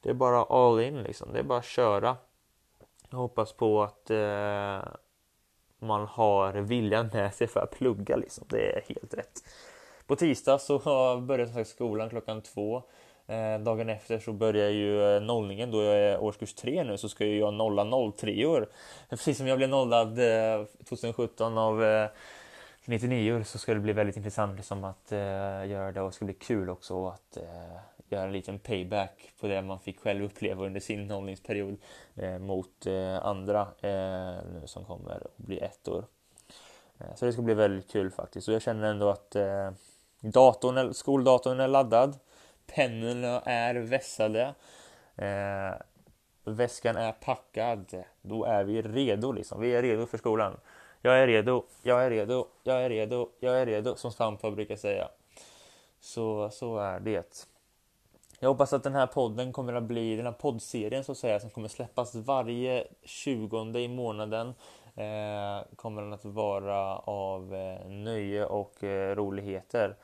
det 0.00 0.10
är 0.10 0.14
bara 0.14 0.42
all 0.42 0.80
in 0.80 1.02
liksom. 1.02 1.32
Det 1.32 1.38
är 1.38 1.42
bara 1.42 1.58
att 1.58 1.64
köra. 1.64 2.16
Jag 3.10 3.18
hoppas 3.18 3.52
på 3.52 3.82
att 3.82 4.10
eh, 4.10 4.82
man 5.78 6.06
har 6.06 6.52
viljan 6.52 7.10
med 7.12 7.34
sig 7.34 7.46
för 7.46 7.60
att 7.60 7.70
plugga 7.70 8.16
liksom. 8.16 8.44
Det 8.48 8.76
är 8.76 8.82
helt 8.88 9.14
rätt. 9.14 9.44
På 10.06 10.16
tisdag 10.16 10.58
så 10.58 10.78
började 11.20 11.52
jag 11.58 11.66
skolan 11.66 12.10
klockan 12.10 12.42
två. 12.42 12.82
Eh, 13.30 13.58
dagen 13.58 13.88
efter 13.88 14.18
så 14.18 14.32
börjar 14.32 14.70
ju 14.70 15.16
eh, 15.16 15.22
nollningen 15.22 15.70
då 15.70 15.82
jag 15.82 15.98
är 15.98 16.22
årskurs 16.22 16.54
3 16.54 16.84
nu 16.84 16.98
så 16.98 17.08
ska 17.08 17.26
ju 17.26 17.38
jag 17.38 17.54
nolla 17.54 18.12
03 18.16 18.46
år. 18.46 18.68
Precis 19.08 19.38
som 19.38 19.46
jag 19.46 19.58
blev 19.58 19.68
nollad 19.68 20.18
2017 20.84 21.52
eh, 21.52 21.58
av 21.58 21.84
eh, 21.84 22.08
99 22.84 23.44
så 23.44 23.58
ska 23.58 23.74
det 23.74 23.80
bli 23.80 23.92
väldigt 23.92 24.16
intressant 24.16 24.56
liksom 24.56 24.84
att 24.84 25.12
eh, 25.12 25.18
göra 25.66 25.92
det 25.92 26.00
och 26.00 26.08
det 26.08 26.14
ska 26.14 26.24
bli 26.24 26.34
kul 26.34 26.70
också 26.70 27.08
att 27.08 27.38
göra 28.08 28.24
en 28.24 28.32
liten 28.32 28.58
payback 28.58 29.32
på 29.40 29.46
det 29.46 29.62
man 29.62 29.80
fick 29.80 30.00
själv 30.00 30.24
uppleva 30.24 30.66
under 30.66 30.80
sin 30.80 31.06
nollningsperiod 31.06 31.76
mot 32.40 32.86
andra 33.22 33.66
nu 33.82 34.62
som 34.64 34.84
kommer 34.84 35.10
att 35.10 35.36
bli 35.36 35.58
ett 35.58 35.88
år. 35.88 36.04
Så 37.14 37.24
det 37.24 37.32
ska 37.32 37.42
bli 37.42 37.54
väldigt 37.54 37.92
kul 37.92 38.10
faktiskt 38.10 38.48
och 38.48 38.54
jag 38.54 38.62
känner 38.62 38.90
ändå 38.90 39.08
att 39.10 39.36
datorn, 40.20 40.94
skoldatorn 40.94 41.60
är 41.60 41.68
laddad 41.68 42.18
pennorna 42.74 43.40
är 43.40 43.74
vässade. 43.74 44.54
Eh, 45.16 45.74
väskan 46.44 46.96
är 46.96 47.12
packad. 47.12 48.04
Då 48.22 48.44
är 48.44 48.64
vi 48.64 48.82
redo 48.82 49.32
liksom. 49.32 49.60
Vi 49.60 49.74
är 49.74 49.82
redo 49.82 50.06
för 50.06 50.18
skolan. 50.18 50.56
Jag 51.02 51.18
är 51.18 51.26
redo, 51.26 51.64
jag 51.82 52.04
är 52.04 52.10
redo, 52.10 52.46
jag 52.62 52.84
är 52.84 52.88
redo, 52.88 53.28
jag 53.40 53.60
är 53.60 53.66
redo 53.66 53.96
som 53.96 54.12
Svampa 54.12 54.50
brukar 54.50 54.76
säga. 54.76 55.08
Så, 56.00 56.50
så 56.50 56.78
är 56.78 57.00
det. 57.00 57.46
Jag 58.40 58.48
hoppas 58.48 58.72
att 58.72 58.82
den 58.82 58.94
här 58.94 59.06
podden 59.06 59.52
kommer 59.52 59.72
att 59.72 59.82
bli, 59.82 60.16
den 60.16 60.26
här 60.26 60.32
poddserien 60.32 61.04
så 61.04 61.12
att 61.12 61.18
säga, 61.18 61.40
som 61.40 61.50
kommer 61.50 61.68
släppas 61.68 62.14
varje 62.14 62.86
20 63.02 63.78
i 63.78 63.88
månaden. 63.88 64.54
Eh, 64.94 65.76
kommer 65.76 66.02
den 66.02 66.12
att 66.12 66.24
vara 66.24 66.96
av 66.98 67.54
eh, 67.54 67.88
nöje 67.88 68.44
och 68.44 68.84
eh, 68.84 69.16
roligheter. 69.16 69.96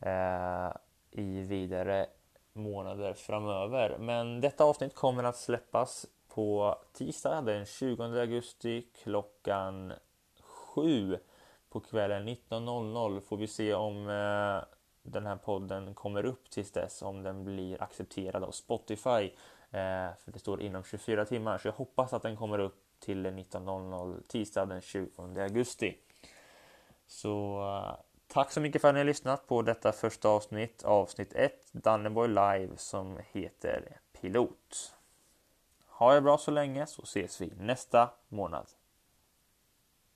Eh, 0.00 0.76
i 1.18 1.40
vidare 1.40 2.06
månader 2.52 3.14
framöver. 3.14 3.98
Men 3.98 4.40
detta 4.40 4.64
avsnitt 4.64 4.94
kommer 4.94 5.24
att 5.24 5.36
släppas 5.36 6.06
på 6.28 6.78
tisdag 6.92 7.40
den 7.40 7.66
20 7.66 8.02
augusti 8.02 8.86
klockan 9.02 9.92
7 10.40 11.18
på 11.70 11.80
kvällen 11.80 12.28
19.00 12.28 13.20
får 13.20 13.36
vi 13.36 13.46
se 13.46 13.74
om 13.74 14.08
eh, 14.08 14.76
den 15.02 15.26
här 15.26 15.36
podden 15.36 15.94
kommer 15.94 16.24
upp 16.24 16.50
tills 16.50 16.72
dess 16.72 17.02
om 17.02 17.22
den 17.22 17.44
blir 17.44 17.82
accepterad 17.82 18.44
av 18.44 18.50
Spotify. 18.50 19.30
Eh, 19.70 20.10
för 20.18 20.32
det 20.32 20.38
står 20.38 20.62
inom 20.62 20.84
24 20.84 21.24
timmar 21.24 21.58
så 21.58 21.68
jag 21.68 21.72
hoppas 21.72 22.12
att 22.12 22.22
den 22.22 22.36
kommer 22.36 22.58
upp 22.58 22.84
till 22.98 23.26
19.00 23.26 24.22
tisdag 24.28 24.66
den 24.66 24.80
20 24.80 25.10
augusti. 25.42 25.96
Så 27.06 27.62
eh, 27.62 28.07
Tack 28.32 28.52
så 28.52 28.60
mycket 28.60 28.80
för 28.80 28.88
att 28.88 28.94
ni 28.94 29.00
har 29.00 29.04
lyssnat 29.04 29.46
på 29.46 29.62
detta 29.62 29.92
första 29.92 30.28
avsnitt, 30.28 30.82
avsnitt 30.82 31.32
1, 31.32 31.52
Danneborg 31.72 32.28
Live 32.28 32.76
som 32.76 33.18
heter 33.32 34.00
Pilot. 34.20 34.94
Ha 35.86 36.14
det 36.14 36.20
bra 36.20 36.38
så 36.38 36.50
länge 36.50 36.86
så 36.86 37.02
ses 37.02 37.40
vi 37.40 37.52
nästa 37.56 38.10
månad. 38.28 38.66